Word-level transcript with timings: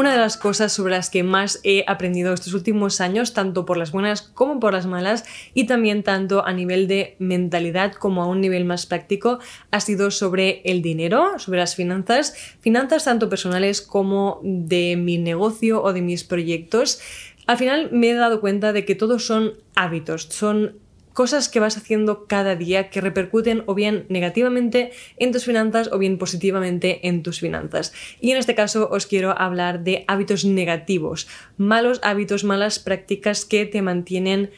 Una 0.00 0.12
de 0.12 0.18
las 0.18 0.38
cosas 0.38 0.72
sobre 0.72 0.92
las 0.92 1.10
que 1.10 1.22
más 1.22 1.60
he 1.62 1.84
aprendido 1.86 2.32
estos 2.32 2.54
últimos 2.54 3.02
años, 3.02 3.34
tanto 3.34 3.66
por 3.66 3.76
las 3.76 3.92
buenas 3.92 4.22
como 4.22 4.58
por 4.58 4.72
las 4.72 4.86
malas, 4.86 5.24
y 5.52 5.64
también 5.64 6.02
tanto 6.02 6.46
a 6.46 6.52
nivel 6.54 6.88
de 6.88 7.16
mentalidad 7.18 7.92
como 7.92 8.22
a 8.22 8.26
un 8.26 8.40
nivel 8.40 8.64
más 8.64 8.86
práctico, 8.86 9.40
ha 9.70 9.80
sido 9.80 10.10
sobre 10.10 10.62
el 10.64 10.80
dinero, 10.80 11.38
sobre 11.38 11.58
las 11.58 11.74
finanzas, 11.74 12.34
finanzas 12.60 13.04
tanto 13.04 13.28
personales 13.28 13.82
como 13.82 14.40
de 14.42 14.96
mi 14.96 15.18
negocio 15.18 15.82
o 15.82 15.92
de 15.92 16.00
mis 16.00 16.24
proyectos. 16.24 17.00
Al 17.46 17.58
final 17.58 17.90
me 17.92 18.10
he 18.10 18.14
dado 18.14 18.40
cuenta 18.40 18.72
de 18.72 18.84
que 18.84 18.94
todos 18.94 19.26
son 19.26 19.52
hábitos, 19.74 20.22
son 20.30 20.78
cosas 21.20 21.50
que 21.50 21.60
vas 21.60 21.76
haciendo 21.76 22.24
cada 22.26 22.56
día 22.56 22.88
que 22.88 23.02
repercuten 23.02 23.62
o 23.66 23.74
bien 23.74 24.06
negativamente 24.08 24.90
en 25.18 25.32
tus 25.32 25.44
finanzas 25.44 25.90
o 25.92 25.98
bien 25.98 26.16
positivamente 26.16 27.06
en 27.06 27.22
tus 27.22 27.40
finanzas. 27.40 27.92
Y 28.22 28.30
en 28.30 28.38
este 28.38 28.54
caso 28.54 28.88
os 28.90 29.04
quiero 29.04 29.38
hablar 29.38 29.84
de 29.84 30.06
hábitos 30.08 30.46
negativos, 30.46 31.28
malos 31.58 32.00
hábitos, 32.02 32.42
malas 32.42 32.78
prácticas 32.78 33.44
que 33.44 33.66
te 33.66 33.82
mantienen 33.82 34.48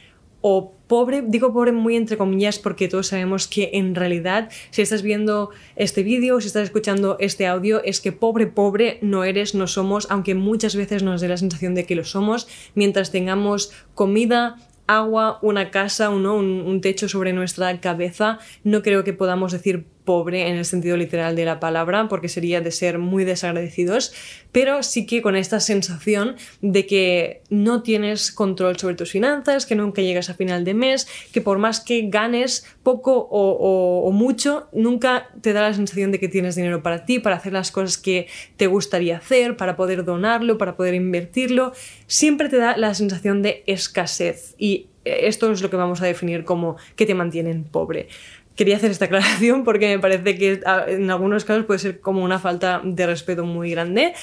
o 0.40 0.72
pobre, 0.86 1.24
digo 1.26 1.52
pobre 1.52 1.72
muy 1.72 1.96
entre 1.96 2.16
comillas 2.16 2.60
porque 2.60 2.86
todos 2.86 3.08
sabemos 3.08 3.48
que 3.48 3.70
en 3.72 3.96
realidad 3.96 4.48
si 4.70 4.82
estás 4.82 5.02
viendo 5.02 5.50
este 5.74 6.04
vídeo, 6.04 6.40
si 6.40 6.46
estás 6.46 6.64
escuchando 6.64 7.16
este 7.18 7.48
audio, 7.48 7.82
es 7.82 8.00
que 8.00 8.12
pobre, 8.12 8.46
pobre 8.46 8.98
no 9.02 9.24
eres, 9.24 9.56
no 9.56 9.66
somos, 9.66 10.06
aunque 10.10 10.36
muchas 10.36 10.76
veces 10.76 11.02
nos 11.02 11.20
dé 11.20 11.26
la 11.26 11.38
sensación 11.38 11.74
de 11.74 11.86
que 11.86 11.96
lo 11.96 12.04
somos, 12.04 12.46
mientras 12.76 13.10
tengamos 13.10 13.72
comida, 13.94 14.58
agua, 14.86 15.38
una 15.42 15.70
casa, 15.70 16.10
un, 16.10 16.26
un, 16.26 16.80
techo 16.80 17.08
sobre 17.08 17.32
nuestra 17.32 17.80
cabeza, 17.80 18.38
no 18.64 18.82
creo 18.82 19.04
que 19.04 19.12
podamos 19.12 19.52
decir 19.52 19.86
pobre 20.04 20.48
en 20.48 20.56
el 20.56 20.64
sentido 20.64 20.96
literal 20.96 21.36
de 21.36 21.44
la 21.44 21.60
palabra, 21.60 22.08
porque 22.08 22.28
sería 22.28 22.60
de 22.60 22.70
ser 22.70 22.98
muy 22.98 23.24
desagradecidos, 23.24 24.12
pero 24.50 24.82
sí 24.82 25.06
que 25.06 25.22
con 25.22 25.36
esta 25.36 25.60
sensación 25.60 26.36
de 26.60 26.86
que 26.86 27.42
no 27.50 27.82
tienes 27.82 28.32
control 28.32 28.78
sobre 28.78 28.94
tus 28.94 29.12
finanzas, 29.12 29.66
que 29.66 29.74
nunca 29.74 30.02
llegas 30.02 30.30
a 30.30 30.34
final 30.34 30.64
de 30.64 30.74
mes, 30.74 31.06
que 31.32 31.40
por 31.40 31.58
más 31.58 31.80
que 31.80 32.08
ganes 32.08 32.66
poco 32.82 33.28
o, 33.30 34.10
mucho, 34.12 34.68
nunca 34.72 35.28
te 35.40 35.52
da 35.52 35.62
la 35.62 35.74
sensación 35.74 36.12
de 36.12 36.18
que 36.18 36.28
tienes 36.28 36.56
dinero 36.56 36.82
para 36.82 37.04
ti, 37.04 37.18
para 37.18 37.36
hacer 37.36 37.52
las 37.52 37.70
cosas 37.70 37.96
que 37.96 38.26
te 38.56 38.66
gustaría 38.66 39.16
hacer, 39.16 39.56
para 39.56 39.76
poder 39.76 40.04
donarlo, 40.04 40.58
para 40.58 40.76
poder 40.76 40.94
invertirlo, 40.94 41.72
siempre 42.06 42.48
te 42.48 42.56
da 42.56 42.76
la 42.76 42.94
sensación 42.94 43.42
de 43.42 43.62
escasez 43.66 44.54
y 44.58 44.88
esto 45.04 45.50
es 45.50 45.62
lo 45.62 45.70
que 45.70 45.76
vamos 45.76 46.00
a 46.00 46.06
definir 46.06 46.44
como 46.44 46.76
que 46.94 47.06
te 47.06 47.14
mantienen 47.14 47.64
pobre 47.64 48.08
quería 48.56 48.76
hacer 48.76 48.90
esta 48.90 49.06
aclaración 49.06 49.64
porque 49.64 49.88
me 49.88 49.98
parece 49.98 50.36
que 50.36 50.60
en 50.88 51.10
algunos 51.10 51.44
casos 51.44 51.64
puede 51.64 51.78
ser 51.78 52.00
como 52.00 52.22
una 52.22 52.38
falta 52.38 52.80
de 52.84 53.06
respeto 53.06 53.44
muy 53.44 53.70
grande. 53.70 54.14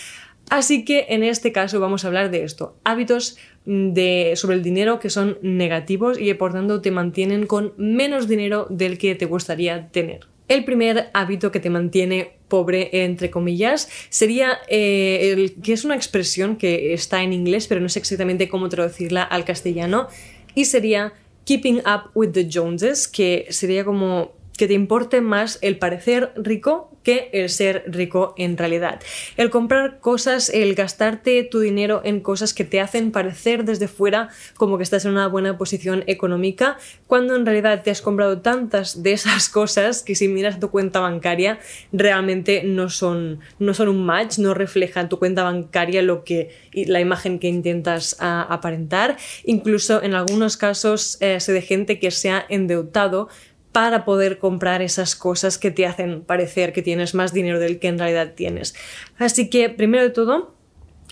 Así 0.49 0.83
que 0.83 1.05
en 1.09 1.23
este 1.23 1.51
caso 1.51 1.79
vamos 1.79 2.03
a 2.03 2.07
hablar 2.07 2.31
de 2.31 2.43
esto, 2.43 2.75
hábitos 2.83 3.37
mm, 3.65 3.93
sobre 4.35 4.55
el 4.55 4.63
dinero 4.63 4.99
que 4.99 5.11
son 5.11 5.37
negativos 5.43 6.19
y 6.19 6.25
que 6.25 6.35
por 6.35 6.53
tanto 6.53 6.81
te 6.81 6.89
mantienen 6.89 7.45
con 7.45 7.73
menos 7.77 8.27
dinero 8.27 8.65
del 8.69 8.97
que 8.97 9.13
te 9.13 9.25
gustaría 9.25 9.87
tener. 9.89 10.21
El 10.47 10.65
primer 10.65 11.11
hábito 11.13 11.51
que 11.51 11.59
te 11.59 11.69
mantiene 11.69 12.39
pobre, 12.47 12.89
entre 13.03 13.29
comillas, 13.29 13.87
sería 14.09 14.57
eh, 14.67 15.31
el, 15.31 15.61
que 15.61 15.73
es 15.73 15.85
una 15.85 15.95
expresión 15.95 16.55
que 16.55 16.93
está 16.93 17.21
en 17.21 17.33
inglés, 17.33 17.67
pero 17.67 17.79
no 17.79 17.87
sé 17.87 17.99
exactamente 17.99 18.49
cómo 18.49 18.67
traducirla 18.67 19.21
al 19.21 19.45
castellano, 19.45 20.07
y 20.55 20.65
sería 20.65 21.13
Keeping 21.45 21.79
Up 21.79 22.11
with 22.15 22.33
the 22.33 22.43
Joneses, 22.47 23.07
que 23.07 23.47
sería 23.49 23.83
como 23.83 24.38
que 24.59 24.67
te 24.67 24.73
importe 24.73 25.21
más 25.21 25.57
el 25.61 25.77
parecer 25.77 26.33
rico 26.35 26.91
que 27.01 27.29
el 27.31 27.47
ser 27.49 27.85
rico 27.87 28.33
en 28.37 28.57
realidad. 28.57 28.99
El 29.37 29.49
comprar 29.49 29.99
cosas, 30.01 30.49
el 30.49 30.75
gastarte 30.75 31.45
tu 31.45 31.61
dinero 31.61 32.01
en 32.03 32.19
cosas 32.19 32.53
que 32.53 32.65
te 32.65 32.81
hacen 32.81 33.13
parecer 33.13 33.63
desde 33.63 33.87
fuera 33.87 34.27
como 34.57 34.75
que 34.75 34.83
estás 34.83 35.05
en 35.05 35.11
una 35.11 35.27
buena 35.27 35.57
posición 35.57 36.03
económica, 36.07 36.77
cuando 37.07 37.37
en 37.37 37.45
realidad 37.45 37.83
te 37.83 37.89
has 37.89 38.01
comprado 38.01 38.41
tantas 38.41 39.01
de 39.01 39.13
esas 39.13 39.47
cosas 39.59 40.03
que 40.03 40.13
si 40.13 40.27
miras 40.27 40.59
tu 40.59 40.69
cuenta 40.69 40.99
bancaria 40.99 41.59
realmente 41.93 42.63
no 42.65 42.89
son, 42.89 43.39
no 43.59 43.73
son 43.73 43.87
un 43.87 44.05
match, 44.05 44.39
no 44.39 44.53
reflejan 44.53 45.07
tu 45.07 45.19
cuenta 45.19 45.43
bancaria 45.43 46.01
lo 46.01 46.25
que, 46.25 46.53
la 46.73 46.99
imagen 46.99 47.39
que 47.39 47.47
intentas 47.47 48.17
ah, 48.19 48.45
aparentar. 48.49 49.15
Incluso 49.45 50.03
en 50.03 50.15
algunos 50.15 50.57
casos 50.57 51.17
eh, 51.21 51.39
de 51.47 51.61
gente 51.61 51.97
que 51.97 52.11
se 52.11 52.29
ha 52.29 52.45
endeudado 52.49 53.29
para 53.71 54.05
poder 54.05 54.39
comprar 54.39 54.81
esas 54.81 55.15
cosas 55.15 55.57
que 55.57 55.71
te 55.71 55.85
hacen 55.85 56.21
parecer 56.21 56.73
que 56.73 56.81
tienes 56.81 57.13
más 57.13 57.33
dinero 57.33 57.59
del 57.59 57.79
que 57.79 57.87
en 57.87 57.99
realidad 57.99 58.33
tienes. 58.35 58.75
Así 59.17 59.49
que, 59.49 59.69
primero 59.69 60.03
de 60.03 60.09
todo, 60.09 60.55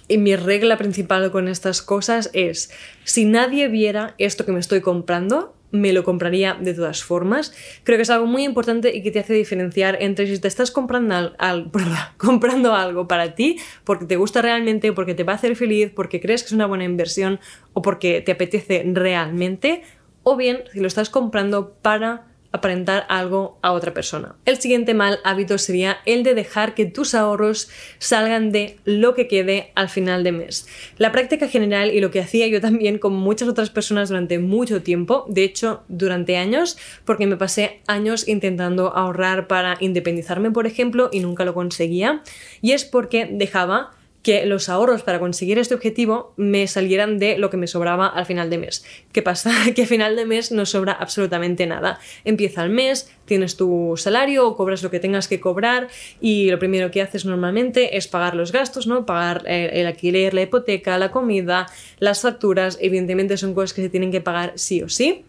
y 0.07 0.17
mi 0.17 0.35
regla 0.35 0.77
principal 0.77 1.31
con 1.31 1.47
estas 1.47 1.81
cosas 1.81 2.29
es, 2.33 2.71
si 3.03 3.25
nadie 3.25 3.67
viera 3.67 4.15
esto 4.17 4.45
que 4.45 4.51
me 4.51 4.59
estoy 4.59 4.81
comprando, 4.81 5.53
me 5.71 5.91
lo 5.91 6.03
compraría 6.03 6.53
de 6.53 6.73
todas 6.73 7.03
formas. 7.03 7.53
Creo 7.83 7.97
que 7.97 8.03
es 8.03 8.09
algo 8.09 8.25
muy 8.25 8.43
importante 8.43 8.95
y 8.95 9.03
que 9.03 9.11
te 9.11 9.19
hace 9.19 9.33
diferenciar 9.33 9.97
entre 10.01 10.25
si 10.25 10.39
te 10.39 10.47
estás 10.47 10.71
comprando, 10.71 11.35
comprando 12.17 12.73
algo 12.73 13.07
para 13.07 13.35
ti, 13.35 13.59
porque 13.83 14.05
te 14.05 14.15
gusta 14.15 14.41
realmente, 14.41 14.93
porque 14.93 15.13
te 15.13 15.23
va 15.23 15.33
a 15.33 15.35
hacer 15.35 15.55
feliz, 15.55 15.91
porque 15.93 16.21
crees 16.21 16.43
que 16.43 16.47
es 16.47 16.53
una 16.53 16.67
buena 16.67 16.85
inversión 16.85 17.39
o 17.73 17.81
porque 17.81 18.21
te 18.21 18.31
apetece 18.31 18.83
realmente, 18.85 19.83
o 20.23 20.35
bien 20.35 20.63
si 20.71 20.79
lo 20.79 20.87
estás 20.87 21.09
comprando 21.09 21.73
para 21.81 22.27
aparentar 22.57 23.05
algo 23.09 23.57
a 23.61 23.71
otra 23.71 23.93
persona. 23.93 24.35
El 24.45 24.57
siguiente 24.57 24.93
mal 24.93 25.19
hábito 25.23 25.57
sería 25.57 25.97
el 26.05 26.23
de 26.23 26.33
dejar 26.33 26.75
que 26.75 26.85
tus 26.85 27.15
ahorros 27.15 27.69
salgan 27.97 28.51
de 28.51 28.77
lo 28.85 29.15
que 29.15 29.27
quede 29.27 29.71
al 29.75 29.89
final 29.89 30.23
de 30.23 30.31
mes. 30.31 30.67
La 30.97 31.11
práctica 31.11 31.47
general 31.47 31.91
y 31.91 32.01
lo 32.01 32.11
que 32.11 32.19
hacía 32.19 32.47
yo 32.47 32.61
también 32.61 32.99
con 32.99 33.13
muchas 33.13 33.47
otras 33.47 33.69
personas 33.69 34.09
durante 34.09 34.39
mucho 34.39 34.81
tiempo, 34.83 35.25
de 35.27 35.43
hecho 35.43 35.83
durante 35.87 36.37
años, 36.37 36.77
porque 37.05 37.27
me 37.27 37.37
pasé 37.37 37.81
años 37.87 38.27
intentando 38.27 38.95
ahorrar 38.95 39.47
para 39.47 39.77
independizarme, 39.79 40.51
por 40.51 40.67
ejemplo, 40.67 41.09
y 41.11 41.19
nunca 41.19 41.45
lo 41.45 41.53
conseguía, 41.53 42.21
y 42.61 42.73
es 42.73 42.85
porque 42.85 43.27
dejaba 43.31 43.91
que 44.23 44.45
los 44.45 44.67
ahorros 44.67 45.03
para 45.03 45.19
conseguir 45.19 45.57
este 45.57 45.73
objetivo 45.73 46.33
me 46.35 46.67
salieran 46.67 47.17
de 47.17 47.37
lo 47.37 47.49
que 47.49 47.57
me 47.57 47.67
sobraba 47.67 48.07
al 48.07 48.25
final 48.25 48.49
de 48.49 48.57
mes. 48.57 48.83
¿Qué 49.11 49.21
pasa? 49.21 49.51
Que 49.75 49.83
al 49.83 49.87
final 49.87 50.15
de 50.15 50.25
mes 50.25 50.51
no 50.51 50.65
sobra 50.65 50.93
absolutamente 50.93 51.65
nada. 51.65 51.99
Empieza 52.25 52.63
el 52.63 52.69
mes, 52.69 53.11
tienes 53.25 53.55
tu 53.55 53.93
salario 53.95 54.47
o 54.47 54.57
cobras 54.57 54.83
lo 54.83 54.91
que 54.91 54.99
tengas 54.99 55.27
que 55.27 55.39
cobrar 55.39 55.87
y 56.19 56.49
lo 56.49 56.59
primero 56.59 56.91
que 56.91 57.01
haces 57.01 57.25
normalmente 57.25 57.97
es 57.97 58.07
pagar 58.07 58.35
los 58.35 58.51
gastos, 58.51 58.87
¿no? 58.87 59.05
Pagar 59.05 59.43
eh, 59.45 59.69
el 59.73 59.87
alquiler, 59.87 60.33
la 60.33 60.41
hipoteca, 60.41 60.97
la 60.97 61.11
comida, 61.11 61.67
las 61.99 62.21
facturas, 62.21 62.77
evidentemente 62.81 63.37
son 63.37 63.53
cosas 63.53 63.73
que 63.73 63.81
se 63.83 63.89
tienen 63.89 64.11
que 64.11 64.21
pagar 64.21 64.53
sí 64.55 64.81
o 64.81 64.89
sí. 64.89 65.23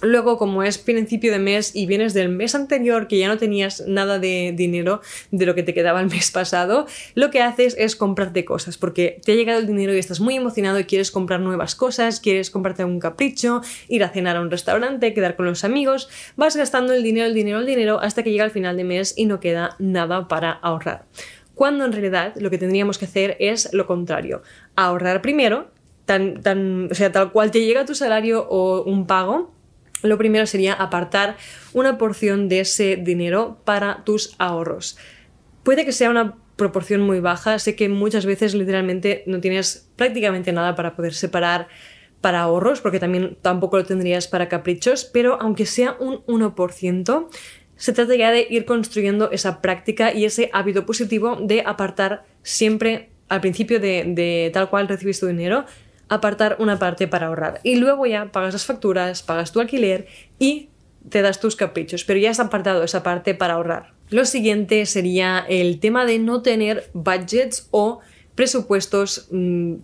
Luego, 0.00 0.38
como 0.38 0.62
es 0.62 0.78
principio 0.78 1.32
de 1.32 1.40
mes 1.40 1.74
y 1.74 1.86
vienes 1.86 2.14
del 2.14 2.28
mes 2.28 2.54
anterior 2.54 3.08
que 3.08 3.18
ya 3.18 3.26
no 3.26 3.36
tenías 3.36 3.84
nada 3.88 4.20
de 4.20 4.52
dinero 4.56 5.00
de 5.32 5.44
lo 5.44 5.56
que 5.56 5.64
te 5.64 5.74
quedaba 5.74 6.00
el 6.00 6.06
mes 6.10 6.30
pasado, 6.30 6.86
lo 7.14 7.30
que 7.30 7.42
haces 7.42 7.74
es 7.78 7.96
comprarte 7.96 8.44
cosas 8.44 8.78
porque 8.78 9.20
te 9.24 9.32
ha 9.32 9.34
llegado 9.34 9.58
el 9.58 9.66
dinero 9.66 9.92
y 9.92 9.98
estás 9.98 10.20
muy 10.20 10.36
emocionado 10.36 10.78
y 10.78 10.84
quieres 10.84 11.10
comprar 11.10 11.40
nuevas 11.40 11.74
cosas, 11.74 12.20
quieres 12.20 12.50
comprarte 12.50 12.84
un 12.84 13.00
capricho, 13.00 13.60
ir 13.88 14.04
a 14.04 14.08
cenar 14.08 14.36
a 14.36 14.40
un 14.40 14.50
restaurante, 14.50 15.12
quedar 15.14 15.34
con 15.34 15.46
los 15.46 15.64
amigos, 15.64 16.08
vas 16.36 16.54
gastando 16.54 16.92
el 16.92 17.02
dinero, 17.02 17.26
el 17.26 17.34
dinero, 17.34 17.58
el 17.58 17.66
dinero 17.66 18.00
hasta 18.00 18.22
que 18.22 18.30
llega 18.30 18.44
el 18.44 18.52
final 18.52 18.76
de 18.76 18.84
mes 18.84 19.14
y 19.16 19.26
no 19.26 19.40
queda 19.40 19.74
nada 19.80 20.28
para 20.28 20.52
ahorrar. 20.52 21.06
Cuando 21.54 21.84
en 21.84 21.92
realidad 21.92 22.34
lo 22.36 22.50
que 22.50 22.58
tendríamos 22.58 22.98
que 22.98 23.06
hacer 23.06 23.36
es 23.40 23.72
lo 23.72 23.86
contrario, 23.86 24.42
ahorrar 24.76 25.22
primero, 25.22 25.72
tan, 26.04 26.40
tan, 26.40 26.88
o 26.90 26.94
sea, 26.94 27.10
tal 27.10 27.32
cual 27.32 27.50
te 27.50 27.64
llega 27.64 27.84
tu 27.84 27.96
salario 27.96 28.46
o 28.48 28.84
un 28.84 29.08
pago, 29.08 29.57
lo 30.02 30.18
primero 30.18 30.46
sería 30.46 30.72
apartar 30.74 31.36
una 31.72 31.98
porción 31.98 32.48
de 32.48 32.60
ese 32.60 32.96
dinero 32.96 33.58
para 33.64 34.04
tus 34.04 34.34
ahorros. 34.38 34.96
Puede 35.62 35.84
que 35.84 35.92
sea 35.92 36.10
una 36.10 36.36
proporción 36.56 37.00
muy 37.02 37.20
baja, 37.20 37.58
sé 37.58 37.76
que 37.76 37.88
muchas 37.88 38.26
veces 38.26 38.54
literalmente 38.54 39.22
no 39.26 39.40
tienes 39.40 39.88
prácticamente 39.96 40.52
nada 40.52 40.74
para 40.74 40.96
poder 40.96 41.14
separar 41.14 41.68
para 42.20 42.40
ahorros, 42.40 42.80
porque 42.80 42.98
también 42.98 43.36
tampoco 43.42 43.78
lo 43.78 43.84
tendrías 43.84 44.26
para 44.26 44.48
caprichos, 44.48 45.04
pero 45.04 45.40
aunque 45.40 45.66
sea 45.66 45.96
un 46.00 46.24
1%, 46.26 47.28
se 47.76 47.92
trata 47.92 48.16
ya 48.16 48.32
de 48.32 48.46
ir 48.50 48.64
construyendo 48.64 49.30
esa 49.30 49.62
práctica 49.62 50.12
y 50.12 50.24
ese 50.24 50.50
hábito 50.52 50.84
positivo 50.84 51.36
de 51.40 51.62
apartar 51.64 52.24
siempre 52.42 53.10
al 53.28 53.40
principio 53.40 53.78
de, 53.78 54.04
de 54.08 54.50
tal 54.52 54.68
cual 54.68 54.88
recibes 54.88 55.20
tu 55.20 55.26
dinero, 55.26 55.64
apartar 56.08 56.56
una 56.58 56.78
parte 56.78 57.08
para 57.08 57.26
ahorrar. 57.26 57.60
Y 57.62 57.76
luego 57.76 58.06
ya 58.06 58.32
pagas 58.32 58.54
las 58.54 58.66
facturas, 58.66 59.22
pagas 59.22 59.52
tu 59.52 59.60
alquiler 59.60 60.06
y 60.38 60.68
te 61.08 61.22
das 61.22 61.40
tus 61.40 61.56
caprichos, 61.56 62.04
pero 62.04 62.18
ya 62.18 62.30
has 62.30 62.40
apartado 62.40 62.82
esa 62.82 63.02
parte 63.02 63.34
para 63.34 63.54
ahorrar. 63.54 63.92
Lo 64.10 64.24
siguiente 64.24 64.84
sería 64.86 65.44
el 65.48 65.80
tema 65.80 66.06
de 66.06 66.18
no 66.18 66.42
tener 66.42 66.90
budgets 66.94 67.68
o 67.70 68.00
presupuestos, 68.34 69.28
mm, 69.30 69.74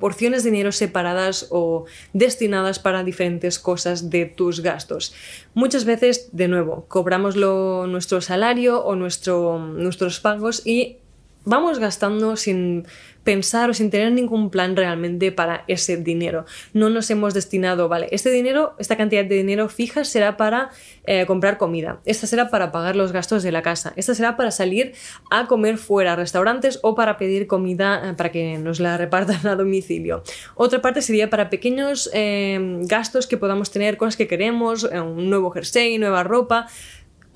porciones 0.00 0.42
de 0.42 0.50
dinero 0.50 0.72
separadas 0.72 1.48
o 1.50 1.84
destinadas 2.12 2.78
para 2.78 3.04
diferentes 3.04 3.58
cosas 3.58 4.10
de 4.10 4.24
tus 4.26 4.60
gastos. 4.60 5.14
Muchas 5.54 5.84
veces, 5.84 6.30
de 6.32 6.48
nuevo, 6.48 6.86
cobramos 6.88 7.36
nuestro 7.36 8.20
salario 8.20 8.82
o 8.82 8.96
nuestro, 8.96 9.58
nuestros 9.58 10.20
pagos 10.20 10.66
y 10.66 10.96
vamos 11.44 11.78
gastando 11.78 12.36
sin 12.36 12.86
pensar 13.28 13.68
o 13.68 13.74
sin 13.74 13.90
tener 13.90 14.10
ningún 14.12 14.48
plan 14.48 14.74
realmente 14.74 15.32
para 15.32 15.64
ese 15.68 15.98
dinero. 15.98 16.46
No 16.72 16.88
nos 16.88 17.10
hemos 17.10 17.34
destinado, 17.34 17.86
vale, 17.86 18.08
este 18.10 18.30
dinero, 18.30 18.74
esta 18.78 18.96
cantidad 18.96 19.22
de 19.22 19.34
dinero 19.34 19.68
fija 19.68 20.04
será 20.04 20.38
para 20.38 20.70
eh, 21.04 21.26
comprar 21.26 21.58
comida, 21.58 22.00
esta 22.06 22.26
será 22.26 22.48
para 22.48 22.72
pagar 22.72 22.96
los 22.96 23.12
gastos 23.12 23.42
de 23.42 23.52
la 23.52 23.60
casa, 23.60 23.92
esta 23.96 24.14
será 24.14 24.38
para 24.38 24.50
salir 24.50 24.94
a 25.30 25.46
comer 25.46 25.76
fuera 25.76 26.14
a 26.14 26.16
restaurantes 26.16 26.78
o 26.82 26.94
para 26.94 27.18
pedir 27.18 27.46
comida 27.46 28.00
eh, 28.02 28.14
para 28.14 28.32
que 28.32 28.56
nos 28.56 28.80
la 28.80 28.96
repartan 28.96 29.46
a 29.46 29.56
domicilio. 29.56 30.22
Otra 30.54 30.80
parte 30.80 31.02
sería 31.02 31.28
para 31.28 31.50
pequeños 31.50 32.08
eh, 32.14 32.58
gastos 32.84 33.26
que 33.26 33.36
podamos 33.36 33.70
tener, 33.70 33.98
cosas 33.98 34.16
que 34.16 34.26
queremos, 34.26 34.84
un 34.84 35.28
nuevo 35.28 35.50
jersey, 35.50 35.98
nueva 35.98 36.24
ropa, 36.24 36.66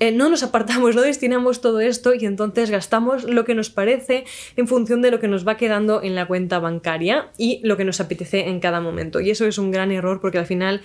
eh, 0.03 0.11
no 0.11 0.29
nos 0.29 0.43
apartamos, 0.43 0.95
no 0.97 1.01
destinamos 1.01 1.61
todo 1.61 1.79
esto 1.79 2.13
y 2.13 2.25
entonces 2.25 2.69
gastamos 2.69 3.23
lo 3.23 3.45
que 3.45 3.55
nos 3.55 3.69
parece 3.69 4.25
en 4.57 4.67
función 4.67 5.01
de 5.01 5.11
lo 5.11 5.21
que 5.21 5.29
nos 5.29 5.47
va 5.47 5.55
quedando 5.55 6.03
en 6.03 6.13
la 6.13 6.25
cuenta 6.25 6.59
bancaria 6.59 7.31
y 7.37 7.61
lo 7.63 7.77
que 7.77 7.85
nos 7.85 8.01
apetece 8.01 8.49
en 8.49 8.59
cada 8.59 8.81
momento. 8.81 9.21
Y 9.21 9.29
eso 9.29 9.45
es 9.45 9.57
un 9.57 9.71
gran 9.71 9.93
error 9.93 10.19
porque 10.19 10.39
al 10.39 10.45
final 10.45 10.81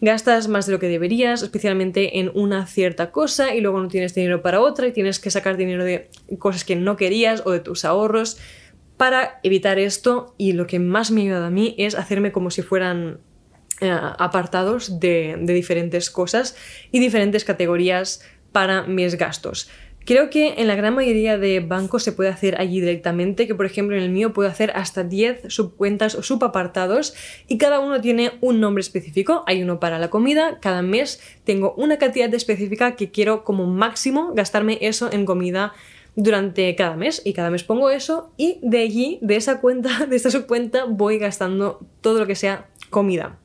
gastas 0.00 0.48
más 0.48 0.64
de 0.64 0.72
lo 0.72 0.78
que 0.78 0.88
deberías, 0.88 1.42
especialmente 1.42 2.20
en 2.20 2.30
una 2.32 2.66
cierta 2.66 3.10
cosa 3.10 3.54
y 3.54 3.60
luego 3.60 3.82
no 3.82 3.88
tienes 3.88 4.14
dinero 4.14 4.40
para 4.40 4.62
otra 4.62 4.86
y 4.86 4.92
tienes 4.92 5.20
que 5.20 5.30
sacar 5.30 5.58
dinero 5.58 5.84
de 5.84 6.08
cosas 6.38 6.64
que 6.64 6.74
no 6.74 6.96
querías 6.96 7.42
o 7.44 7.50
de 7.50 7.60
tus 7.60 7.84
ahorros. 7.84 8.38
Para 8.96 9.40
evitar 9.42 9.78
esto, 9.78 10.34
y 10.38 10.54
lo 10.54 10.66
que 10.66 10.78
más 10.78 11.10
me 11.10 11.20
ha 11.20 11.24
ayudado 11.24 11.44
a 11.44 11.50
mí 11.50 11.74
es 11.76 11.96
hacerme 11.96 12.32
como 12.32 12.50
si 12.50 12.62
fueran 12.62 13.18
eh, 13.82 13.90
apartados 13.90 15.00
de, 15.00 15.36
de 15.38 15.52
diferentes 15.52 16.08
cosas 16.08 16.56
y 16.92 16.98
diferentes 16.98 17.44
categorías 17.44 18.22
para 18.54 18.84
mis 18.84 19.16
gastos. 19.16 19.68
Creo 20.06 20.30
que 20.30 20.54
en 20.58 20.68
la 20.68 20.76
gran 20.76 20.94
mayoría 20.94 21.38
de 21.38 21.58
bancos 21.58 22.04
se 22.04 22.12
puede 22.12 22.30
hacer 22.30 22.60
allí 22.60 22.78
directamente, 22.78 23.48
que 23.48 23.54
por 23.54 23.66
ejemplo 23.66 23.96
en 23.96 24.02
el 24.02 24.10
mío 24.10 24.32
puedo 24.32 24.48
hacer 24.48 24.70
hasta 24.76 25.02
10 25.02 25.44
subcuentas 25.48 26.14
o 26.14 26.22
subapartados 26.22 27.14
y 27.48 27.58
cada 27.58 27.80
uno 27.80 28.00
tiene 28.00 28.32
un 28.40 28.60
nombre 28.60 28.82
específico. 28.82 29.42
Hay 29.46 29.62
uno 29.62 29.80
para 29.80 29.98
la 29.98 30.10
comida, 30.10 30.60
cada 30.60 30.82
mes 30.82 31.20
tengo 31.42 31.74
una 31.76 31.96
cantidad 31.96 32.32
específica 32.32 32.94
que 32.94 33.10
quiero 33.10 33.42
como 33.42 33.66
máximo 33.66 34.32
gastarme 34.34 34.78
eso 34.82 35.10
en 35.10 35.24
comida 35.24 35.72
durante 36.14 36.76
cada 36.76 36.94
mes 36.94 37.20
y 37.24 37.32
cada 37.32 37.50
mes 37.50 37.64
pongo 37.64 37.90
eso 37.90 38.30
y 38.36 38.60
de 38.62 38.82
allí, 38.82 39.18
de 39.20 39.34
esa 39.34 39.60
cuenta, 39.60 40.06
de 40.08 40.14
esta 40.14 40.30
subcuenta, 40.30 40.84
voy 40.84 41.18
gastando 41.18 41.80
todo 42.02 42.20
lo 42.20 42.26
que 42.26 42.36
sea 42.36 42.68
comida. 42.90 43.38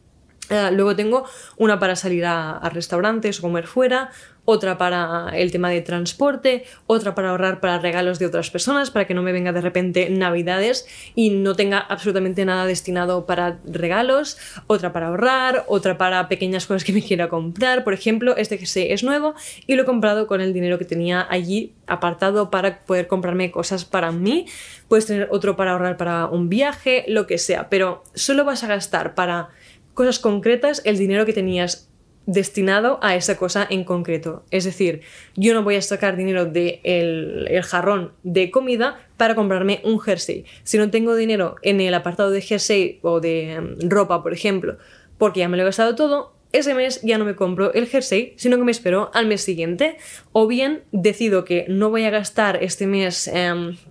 Eh, 0.50 0.70
luego 0.72 0.96
tengo 0.96 1.26
una 1.58 1.80
para 1.80 1.96
salir 1.96 2.26
a, 2.26 2.60
restaurantes 2.74 3.40
o 3.40 3.42
comer 3.44 3.68
fuera, 3.68 4.10
otra 4.50 4.80
para 4.80 5.30
el 5.36 5.52
tema 5.52 5.70
de 5.70 5.82
transporte, 5.82 6.64
otra 6.88 7.14
para 7.14 7.30
ahorrar 7.30 7.60
para 7.60 7.78
regalos 7.78 8.18
de 8.18 8.26
otras 8.26 8.50
personas, 8.50 8.90
para 8.90 9.06
que 9.06 9.14
no 9.14 9.22
me 9.22 9.32
venga 9.32 9.52
de 9.52 9.62
repente 9.62 10.10
navidades 10.10 10.88
y 11.14 11.30
no 11.30 11.56
tenga 11.56 11.78
absolutamente 11.78 12.44
nada 12.46 12.66
destinado 12.66 13.28
para 13.28 13.60
regalos, 13.64 14.40
otra 14.66 14.92
para 14.92 15.10
ahorrar, 15.10 15.66
otra 15.68 16.00
para 16.00 16.28
pequeñas 16.28 16.66
cosas 16.66 16.84
que 16.84 16.94
me 16.94 17.04
quiera 17.04 17.30
comprar. 17.30 17.84
Por 17.84 17.94
ejemplo, 17.94 18.36
este 18.38 18.66
sé 18.66 18.92
es 18.92 19.04
nuevo 19.04 19.36
y 19.68 19.76
lo 19.76 19.84
he 19.84 19.86
comprado 19.86 20.26
con 20.26 20.42
el 20.42 20.52
dinero 20.52 20.80
que 20.80 20.86
tenía 20.86 21.28
allí 21.30 21.74
apartado 21.86 22.50
para 22.50 22.80
poder 22.80 23.06
comprarme 23.06 23.52
cosas 23.52 23.86
para 23.86 24.12
mí. 24.12 24.48
Puedes 24.88 25.06
tener 25.06 25.28
otro 25.32 25.56
para 25.56 25.74
ahorrar 25.74 25.96
para 25.96 26.26
un 26.26 26.50
viaje, 26.50 27.06
lo 27.08 27.28
que 27.28 27.38
sea, 27.38 27.70
pero 27.70 28.04
solo 28.16 28.46
vas 28.46 28.64
a 28.64 28.68
gastar 28.68 29.14
para 29.14 29.50
cosas 29.94 30.18
concretas 30.18 30.82
el 30.86 30.98
dinero 30.98 31.26
que 31.26 31.34
tenías 31.34 31.89
destinado 32.30 33.00
a 33.02 33.16
esa 33.16 33.38
cosa 33.38 33.66
en 33.70 33.84
concreto. 33.84 34.44
Es 34.52 34.64
decir, 34.64 35.02
yo 35.36 35.54
no 35.54 35.64
voy 35.64 35.76
a 35.76 35.82
sacar 35.82 36.16
dinero 36.16 36.46
del 36.46 36.54
de 36.54 36.82
el 36.84 37.64
jarrón 37.64 38.14
de 38.24 38.52
comida 38.52 39.00
para 39.18 39.34
comprarme 39.34 39.82
un 39.84 40.00
jersey. 40.00 40.46
Si 40.64 40.78
no 40.78 40.92
tengo 40.92 41.16
dinero 41.16 41.56
en 41.64 41.82
el 41.82 41.94
apartado 41.94 42.30
de 42.30 42.42
jersey 42.42 43.00
o 43.02 43.20
de 43.20 43.54
em, 43.54 43.76
ropa, 43.82 44.22
por 44.22 44.34
ejemplo, 44.34 44.78
porque 45.18 45.40
ya 45.40 45.50
me 45.50 45.58
lo 45.58 45.64
he 45.64 45.66
gastado 45.66 45.96
todo, 45.96 46.36
ese 46.52 46.74
mes 46.76 47.02
ya 47.02 47.18
no 47.18 47.26
me 47.26 47.36
compro 47.36 47.74
el 47.74 47.88
jersey, 47.88 48.34
sino 48.38 48.58
que 48.58 48.64
me 48.64 48.72
espero 48.72 49.10
al 49.14 49.26
mes 49.26 49.42
siguiente. 49.42 49.98
O 50.32 50.46
bien 50.46 50.84
decido 50.92 51.46
que 51.46 51.66
no 51.68 51.90
voy 51.90 52.06
a 52.06 52.12
gastar 52.12 52.64
este 52.64 52.86
mes 52.86 53.30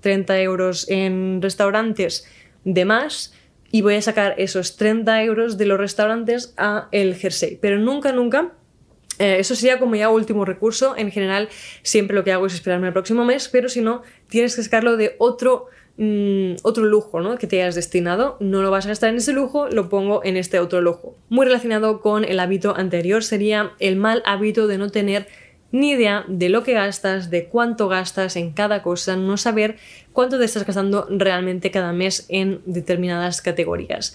30 0.01 0.39
em, 0.39 0.45
euros 0.45 0.89
en 0.89 1.43
restaurantes 1.43 2.27
de 2.65 2.85
más 2.85 3.35
y 3.71 3.83
voy 3.83 3.97
a 3.97 4.03
sacar 4.03 4.35
esos 4.39 4.77
30 4.77 5.23
euros 5.25 5.59
de 5.59 5.67
los 5.67 5.79
restaurantes 5.79 6.55
a 6.57 6.89
el 6.93 7.15
jersey. 7.15 7.59
Pero 7.61 7.79
nunca, 7.79 8.13
nunca 8.13 8.53
eh, 9.19 9.39
eso 9.41 9.55
sería 9.55 9.79
como 9.79 9.97
ya 9.97 10.09
último 10.09 10.45
recurso. 10.45 10.97
En 10.97 11.11
general, 11.11 11.49
siempre 11.83 12.15
lo 12.15 12.25
que 12.25 12.33
hago 12.33 12.47
es 12.47 12.55
esperarme 12.55 12.87
al 12.87 12.93
próximo 12.93 13.25
mes, 13.25 13.49
pero 13.49 13.69
si 13.69 13.81
no, 13.81 14.03
tienes 14.29 14.57
que 14.57 14.63
sacarlo 14.63 14.97
de 14.97 15.17
otro, 15.19 15.67
mm, 15.97 16.57
otro 16.63 16.85
lujo 16.85 17.21
¿no? 17.21 17.37
que 17.37 17.47
te 17.47 17.61
hayas 17.61 17.75
destinado. 17.75 18.37
No 18.41 18.63
lo 18.63 18.71
vas 18.71 18.87
a 18.87 18.91
gastar 18.91 19.11
en 19.11 19.17
ese 19.17 19.33
lujo, 19.33 19.69
lo 19.69 19.89
pongo 19.89 20.25
en 20.25 20.37
este 20.37 20.61
otro 20.61 20.81
lujo. 20.81 21.17
Muy 21.29 21.47
relacionado 21.47 22.01
con 22.01 22.25
el 22.25 22.41
hábito 22.41 22.77
anterior 22.77 23.25
sería 23.25 23.73
el 23.81 23.97
mal 23.97 24.23
hábito 24.25 24.67
de 24.67 24.79
no 24.79 24.91
tener 24.91 25.27
ni 25.71 25.91
idea 25.91 26.25
de 26.29 26.49
lo 26.49 26.63
que 26.63 26.73
gastas, 26.73 27.31
de 27.31 27.47
cuánto 27.47 27.89
gastas 27.89 28.37
en 28.37 28.53
cada 28.53 28.83
cosa, 28.83 29.17
no 29.17 29.37
saber 29.37 29.77
cuánto 30.13 30.39
te 30.39 30.45
estás 30.45 30.67
gastando 30.67 31.07
realmente 31.11 31.71
cada 31.71 31.93
mes 31.93 32.27
en 32.29 32.61
determinadas 32.67 33.43
categorías. 33.43 34.15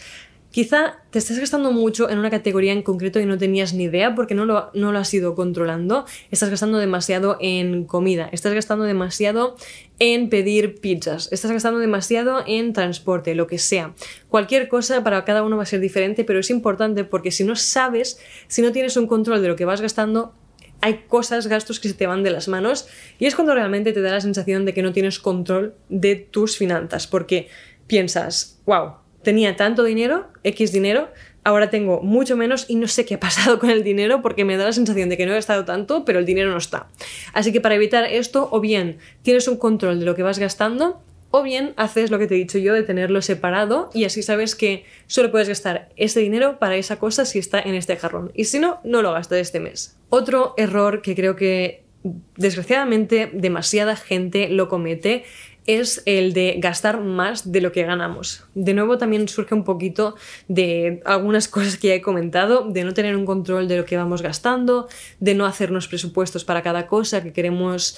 Quizá 0.54 1.00
te 1.10 1.18
estás 1.18 1.40
gastando 1.40 1.72
mucho 1.72 2.12
en 2.12 2.20
una 2.20 2.30
categoría 2.30 2.74
en 2.74 2.84
concreto 2.84 3.20
y 3.20 3.26
no 3.26 3.40
tenías 3.40 3.74
ni 3.74 3.86
idea 3.86 4.14
porque 4.14 4.36
no 4.36 4.46
lo, 4.46 4.70
no 4.76 4.92
lo 4.92 5.00
has 5.00 5.12
ido 5.12 5.34
controlando. 5.34 6.06
Estás 6.30 6.52
gastando 6.52 6.78
demasiado 6.78 7.38
en 7.40 7.86
comida, 7.86 8.30
estás 8.32 8.54
gastando 8.54 8.86
demasiado 8.86 9.56
en 9.98 10.30
pedir 10.30 10.80
pizzas, 10.80 11.28
estás 11.32 11.52
gastando 11.52 11.80
demasiado 11.80 12.44
en 12.46 12.72
transporte, 12.72 13.34
lo 13.34 13.48
que 13.48 13.58
sea. 13.58 13.96
Cualquier 14.30 14.68
cosa 14.68 15.04
para 15.04 15.26
cada 15.26 15.42
uno 15.42 15.58
va 15.58 15.64
a 15.64 15.66
ser 15.66 15.80
diferente, 15.80 16.24
pero 16.24 16.40
es 16.40 16.52
importante 16.52 17.04
porque 17.04 17.32
si 17.32 17.44
no 17.44 17.56
sabes, 17.56 18.20
si 18.46 18.62
no 18.62 18.72
tienes 18.72 18.96
un 18.96 19.08
control 19.08 19.42
de 19.42 19.48
lo 19.48 19.56
que 19.56 19.66
vas 19.66 19.82
gastando, 19.82 20.36
hay 20.84 21.06
cosas, 21.08 21.48
gastos 21.48 21.80
que 21.80 21.88
se 21.88 21.94
te 21.94 22.08
van 22.08 22.24
de 22.24 22.30
las 22.30 22.50
manos 22.50 22.90
y 23.18 23.26
es 23.26 23.36
cuando 23.36 23.56
realmente 23.56 23.94
te 23.94 24.02
da 24.02 24.12
la 24.12 24.20
sensación 24.20 24.66
de 24.66 24.74
que 24.74 24.82
no 24.82 24.92
tienes 24.92 25.18
control 25.18 25.76
de 25.88 26.18
tus 26.18 26.58
finanzas, 26.58 27.08
porque 27.08 27.48
piensas, 27.88 28.60
wow, 28.66 28.96
tenía 29.22 29.56
tanto 29.56 29.86
dinero, 29.86 30.28
X 30.44 30.74
dinero, 30.74 31.08
ahora 31.46 31.70
tengo 31.70 32.02
mucho 32.02 32.36
menos 32.36 32.66
y 32.68 32.76
no 32.76 32.90
sé 32.90 33.06
qué 33.06 33.14
ha 33.14 33.20
pasado 33.22 33.60
con 33.60 33.70
el 33.70 33.82
dinero 33.82 34.22
porque 34.22 34.44
me 34.44 34.58
da 34.58 34.66
la 34.66 34.74
sensación 34.74 35.08
de 35.08 35.16
que 35.16 35.26
no 35.26 35.32
he 35.32 35.36
gastado 35.36 35.64
tanto, 35.64 36.04
pero 36.04 36.20
el 36.20 36.26
dinero 36.26 36.52
no 36.52 36.58
está. 36.58 36.90
Así 37.32 37.54
que 37.54 37.62
para 37.62 37.76
evitar 37.76 38.04
esto, 38.04 38.50
o 38.52 38.60
bien 38.60 38.98
tienes 39.22 39.48
un 39.48 39.56
control 39.56 40.02
de 40.02 40.06
lo 40.06 40.16
que 40.16 40.24
vas 40.24 40.38
gastando, 40.38 41.02
o 41.36 41.42
bien 41.42 41.74
haces 41.78 42.12
lo 42.12 42.20
que 42.20 42.28
te 42.28 42.36
he 42.36 42.38
dicho 42.38 42.60
yo 42.60 42.76
de 42.76 42.84
tenerlo 42.84 43.20
separado 43.24 43.90
y 43.92 44.04
así 44.04 44.22
sabes 44.22 44.54
que 44.54 44.86
solo 45.08 45.32
puedes 45.32 45.50
gastar 45.50 45.90
ese 45.96 46.20
dinero 46.20 46.60
para 46.60 46.76
esa 46.76 47.00
cosa 47.00 47.26
si 47.26 47.40
está 47.40 47.60
en 47.60 47.74
este 47.74 47.98
jarrón. 47.98 48.32
Y 48.36 48.46
si 48.46 48.60
no, 48.60 48.80
no 48.84 49.02
lo 49.02 49.14
gastas 49.14 49.40
este 49.40 49.60
mes. 49.60 49.98
Otro 50.10 50.54
error 50.58 51.02
que 51.02 51.16
creo 51.16 51.36
que 51.36 51.86
desgraciadamente 52.38 53.32
demasiada 53.34 53.96
gente 53.96 54.48
lo 54.48 54.70
comete 54.70 55.24
es 55.66 56.02
el 56.06 56.34
de 56.34 56.56
gastar 56.60 57.00
más 57.02 57.52
de 57.52 57.62
lo 57.62 57.72
que 57.72 57.84
ganamos. 57.84 58.44
De 58.54 58.74
nuevo 58.74 58.98
también 58.98 59.28
surge 59.28 59.56
un 59.56 59.64
poquito 59.64 60.16
de 60.48 61.02
algunas 61.06 61.48
cosas 61.50 61.78
que 61.78 61.90
ya 61.90 61.94
he 61.96 62.02
comentado, 62.02 62.70
de 62.70 62.84
no 62.84 62.94
tener 62.94 63.16
un 63.16 63.26
control 63.26 63.68
de 63.68 63.78
lo 63.78 63.86
que 63.86 63.98
vamos 63.98 64.22
gastando, 64.22 64.88
de 65.20 65.36
no 65.36 65.46
hacernos 65.46 65.88
presupuestos 65.88 66.44
para 66.44 66.62
cada 66.62 66.88
cosa 66.88 67.24
que 67.24 67.32
queremos 67.32 67.98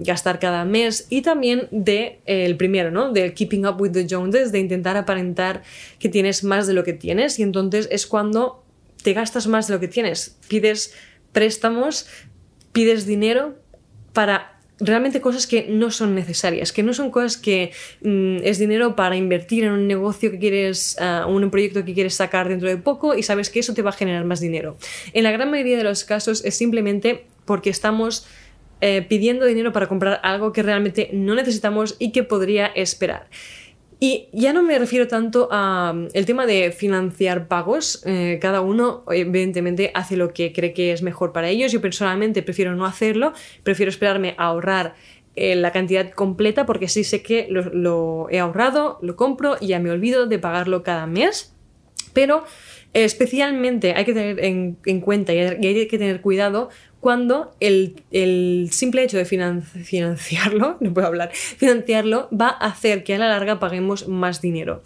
gastar 0.00 0.38
cada 0.38 0.64
mes 0.64 1.06
y 1.10 1.22
también 1.22 1.68
de 1.70 2.20
eh, 2.26 2.46
el 2.46 2.56
primero, 2.56 2.90
¿no? 2.90 3.12
De 3.12 3.32
keeping 3.34 3.66
up 3.66 3.80
with 3.80 3.92
the 3.92 4.06
Joneses, 4.08 4.52
de 4.52 4.58
intentar 4.58 4.96
aparentar 4.96 5.62
que 5.98 6.08
tienes 6.08 6.44
más 6.44 6.66
de 6.66 6.74
lo 6.74 6.84
que 6.84 6.92
tienes 6.92 7.38
y 7.38 7.42
entonces 7.42 7.88
es 7.90 8.06
cuando 8.06 8.64
te 9.02 9.12
gastas 9.12 9.46
más 9.46 9.68
de 9.68 9.74
lo 9.74 9.80
que 9.80 9.88
tienes, 9.88 10.38
pides 10.48 10.94
préstamos, 11.32 12.06
pides 12.72 13.06
dinero 13.06 13.56
para 14.12 14.53
realmente 14.80 15.20
cosas 15.20 15.46
que 15.46 15.66
no 15.68 15.90
son 15.90 16.14
necesarias, 16.14 16.72
que 16.72 16.82
no 16.82 16.94
son 16.94 17.10
cosas 17.10 17.36
que 17.36 17.72
mm, 18.02 18.38
es 18.42 18.58
dinero 18.58 18.96
para 18.96 19.16
invertir 19.16 19.64
en 19.64 19.72
un 19.72 19.86
negocio 19.86 20.30
que 20.30 20.38
quieres, 20.38 20.96
uh, 21.00 21.28
un 21.28 21.50
proyecto 21.50 21.84
que 21.84 21.94
quieres 21.94 22.14
sacar 22.14 22.48
dentro 22.48 22.68
de 22.68 22.76
poco 22.76 23.14
y 23.14 23.22
sabes 23.22 23.50
que 23.50 23.60
eso 23.60 23.74
te 23.74 23.82
va 23.82 23.90
a 23.90 23.94
generar 23.94 24.24
más 24.24 24.40
dinero. 24.40 24.76
En 25.12 25.22
la 25.22 25.30
gran 25.30 25.50
mayoría 25.50 25.76
de 25.76 25.84
los 25.84 26.04
casos 26.04 26.44
es 26.44 26.56
simplemente 26.56 27.26
porque 27.44 27.70
estamos 27.70 28.26
eh, 28.80 29.02
pidiendo 29.08 29.46
dinero 29.46 29.72
para 29.72 29.86
comprar 29.86 30.20
algo 30.22 30.52
que 30.52 30.62
realmente 30.62 31.08
no 31.12 31.34
necesitamos 31.34 31.96
y 31.98 32.12
que 32.12 32.24
podría 32.24 32.66
esperar. 32.66 33.28
Y 34.00 34.28
ya 34.32 34.52
no 34.52 34.62
me 34.62 34.78
refiero 34.78 35.06
tanto 35.06 35.48
al 35.50 36.08
mm, 36.08 36.24
tema 36.26 36.46
de 36.46 36.72
financiar 36.72 37.48
pagos. 37.48 38.02
Eh, 38.04 38.38
cada 38.40 38.60
uno, 38.60 39.04
evidentemente, 39.10 39.90
hace 39.94 40.16
lo 40.16 40.32
que 40.32 40.52
cree 40.52 40.72
que 40.72 40.92
es 40.92 41.02
mejor 41.02 41.32
para 41.32 41.48
ellos. 41.48 41.72
Yo 41.72 41.80
personalmente 41.80 42.42
prefiero 42.42 42.74
no 42.74 42.84
hacerlo, 42.84 43.32
prefiero 43.62 43.90
esperarme 43.90 44.34
a 44.36 44.46
ahorrar 44.46 44.94
eh, 45.36 45.56
la 45.56 45.72
cantidad 45.72 46.10
completa 46.10 46.64
porque 46.64 46.88
sí 46.88 47.02
sé 47.02 47.22
que 47.22 47.48
lo, 47.50 48.28
he 48.30 48.38
ahorrado, 48.38 48.98
lo 49.02 49.16
compro 49.16 49.56
y 49.60 49.68
ya 49.68 49.80
me 49.80 49.90
olvido 49.90 50.26
de 50.26 50.38
pagarlo 50.38 50.82
cada 50.82 51.06
mes. 51.06 51.54
Pero 52.12 52.44
especialmente 52.92 53.94
hay 53.94 54.04
que 54.04 54.14
tener 54.14 54.44
en, 54.44 55.00
cuenta 55.00 55.32
y 55.34 55.38
hay 55.38 55.88
que 55.88 55.98
tener 55.98 56.20
cuidado 56.20 56.68
cuando 57.04 57.54
el, 57.60 58.68
simple 58.70 59.04
hecho 59.04 59.18
de 59.18 59.26
financiarlo, 59.26 60.78
no 60.80 60.94
puedo 60.94 61.06
hablar, 61.06 61.32
financiarlo 61.34 62.30
va 62.32 62.48
a 62.48 62.68
hacer 62.68 63.04
que 63.04 63.14
a 63.14 63.18
la 63.18 63.28
larga 63.28 63.60
paguemos 63.60 64.08
más 64.08 64.40
dinero. 64.40 64.80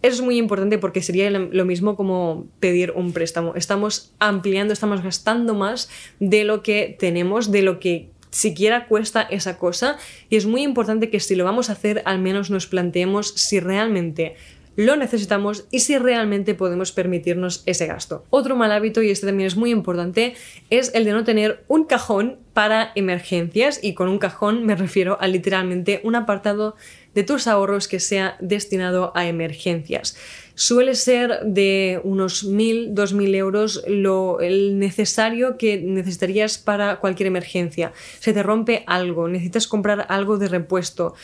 Eso 0.00 0.14
es 0.14 0.20
muy 0.20 0.38
importante 0.38 0.78
porque 0.78 1.02
sería 1.02 1.28
lo 1.30 1.64
mismo 1.64 1.96
como 1.96 2.46
pedir 2.60 2.92
un 2.92 3.12
préstamo. 3.12 3.56
Estamos 3.56 4.12
ampliando, 4.20 4.72
estamos 4.72 5.02
gastando 5.02 5.54
más 5.54 5.90
de 6.20 6.44
lo 6.44 6.62
que 6.62 6.94
tenemos, 6.96 7.50
de 7.50 7.62
lo 7.62 7.80
que 7.80 8.08
siquiera 8.30 8.86
cuesta 8.86 9.22
esa 9.22 9.58
cosa 9.58 9.96
y 10.30 10.36
es 10.36 10.46
muy 10.46 10.62
importante 10.62 11.10
que 11.10 11.18
si 11.18 11.34
lo 11.34 11.42
vamos 11.42 11.70
a 11.70 11.72
hacer 11.72 12.02
al 12.04 12.20
menos 12.20 12.50
nos 12.50 12.68
planteemos 12.68 13.30
si 13.34 13.58
realmente 13.58 14.36
lo 14.78 14.94
necesitamos 14.94 15.66
y 15.72 15.80
si 15.80 15.98
realmente 15.98 16.54
podemos 16.54 16.92
permitirnos 16.92 17.64
ese 17.66 17.86
gasto. 17.86 18.24
Otro 18.30 18.54
mal 18.54 18.70
hábito, 18.70 19.02
y 19.02 19.10
este 19.10 19.26
también 19.26 19.48
es 19.48 19.56
muy 19.56 19.72
importante, 19.72 20.36
es 20.70 20.94
el 20.94 21.04
de 21.04 21.10
no 21.10 21.24
tener 21.24 21.64
un 21.66 21.84
cajón 21.84 22.38
para 22.52 22.92
emergencias 22.94 23.80
y 23.82 23.94
con 23.94 24.08
un 24.08 24.20
cajón 24.20 24.64
me 24.64 24.76
refiero 24.76 25.18
a 25.20 25.26
literalmente 25.26 26.00
un 26.04 26.14
apartado 26.14 26.76
de 27.12 27.24
tus 27.24 27.48
ahorros 27.48 27.88
que 27.88 27.98
sea 27.98 28.36
destinado 28.38 29.10
a 29.16 29.26
emergencias. 29.26 30.16
Suele 30.58 30.96
ser 30.96 31.44
de 31.44 32.00
unos 32.02 32.44
1.000, 32.44 32.92
2.000 32.92 33.34
euros 33.36 33.84
lo, 33.86 34.40
el 34.40 34.80
necesario 34.80 35.56
que 35.56 35.76
necesitarías 35.78 36.58
para 36.58 36.96
cualquier 36.96 37.28
emergencia. 37.28 37.92
Se 38.18 38.32
te 38.32 38.42
rompe 38.42 38.82
algo, 38.88 39.28
necesitas 39.28 39.68
comprar 39.68 40.06
algo 40.08 40.36
de 40.36 40.48
repuesto, 40.48 41.14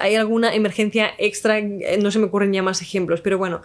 hay 0.00 0.14
alguna 0.14 0.54
emergencia 0.54 1.10
extra, 1.18 1.60
no 1.60 2.10
se 2.10 2.18
me 2.18 2.24
ocurren 2.24 2.54
ya 2.54 2.62
más 2.62 2.80
ejemplos, 2.80 3.20
pero 3.20 3.36
bueno, 3.36 3.60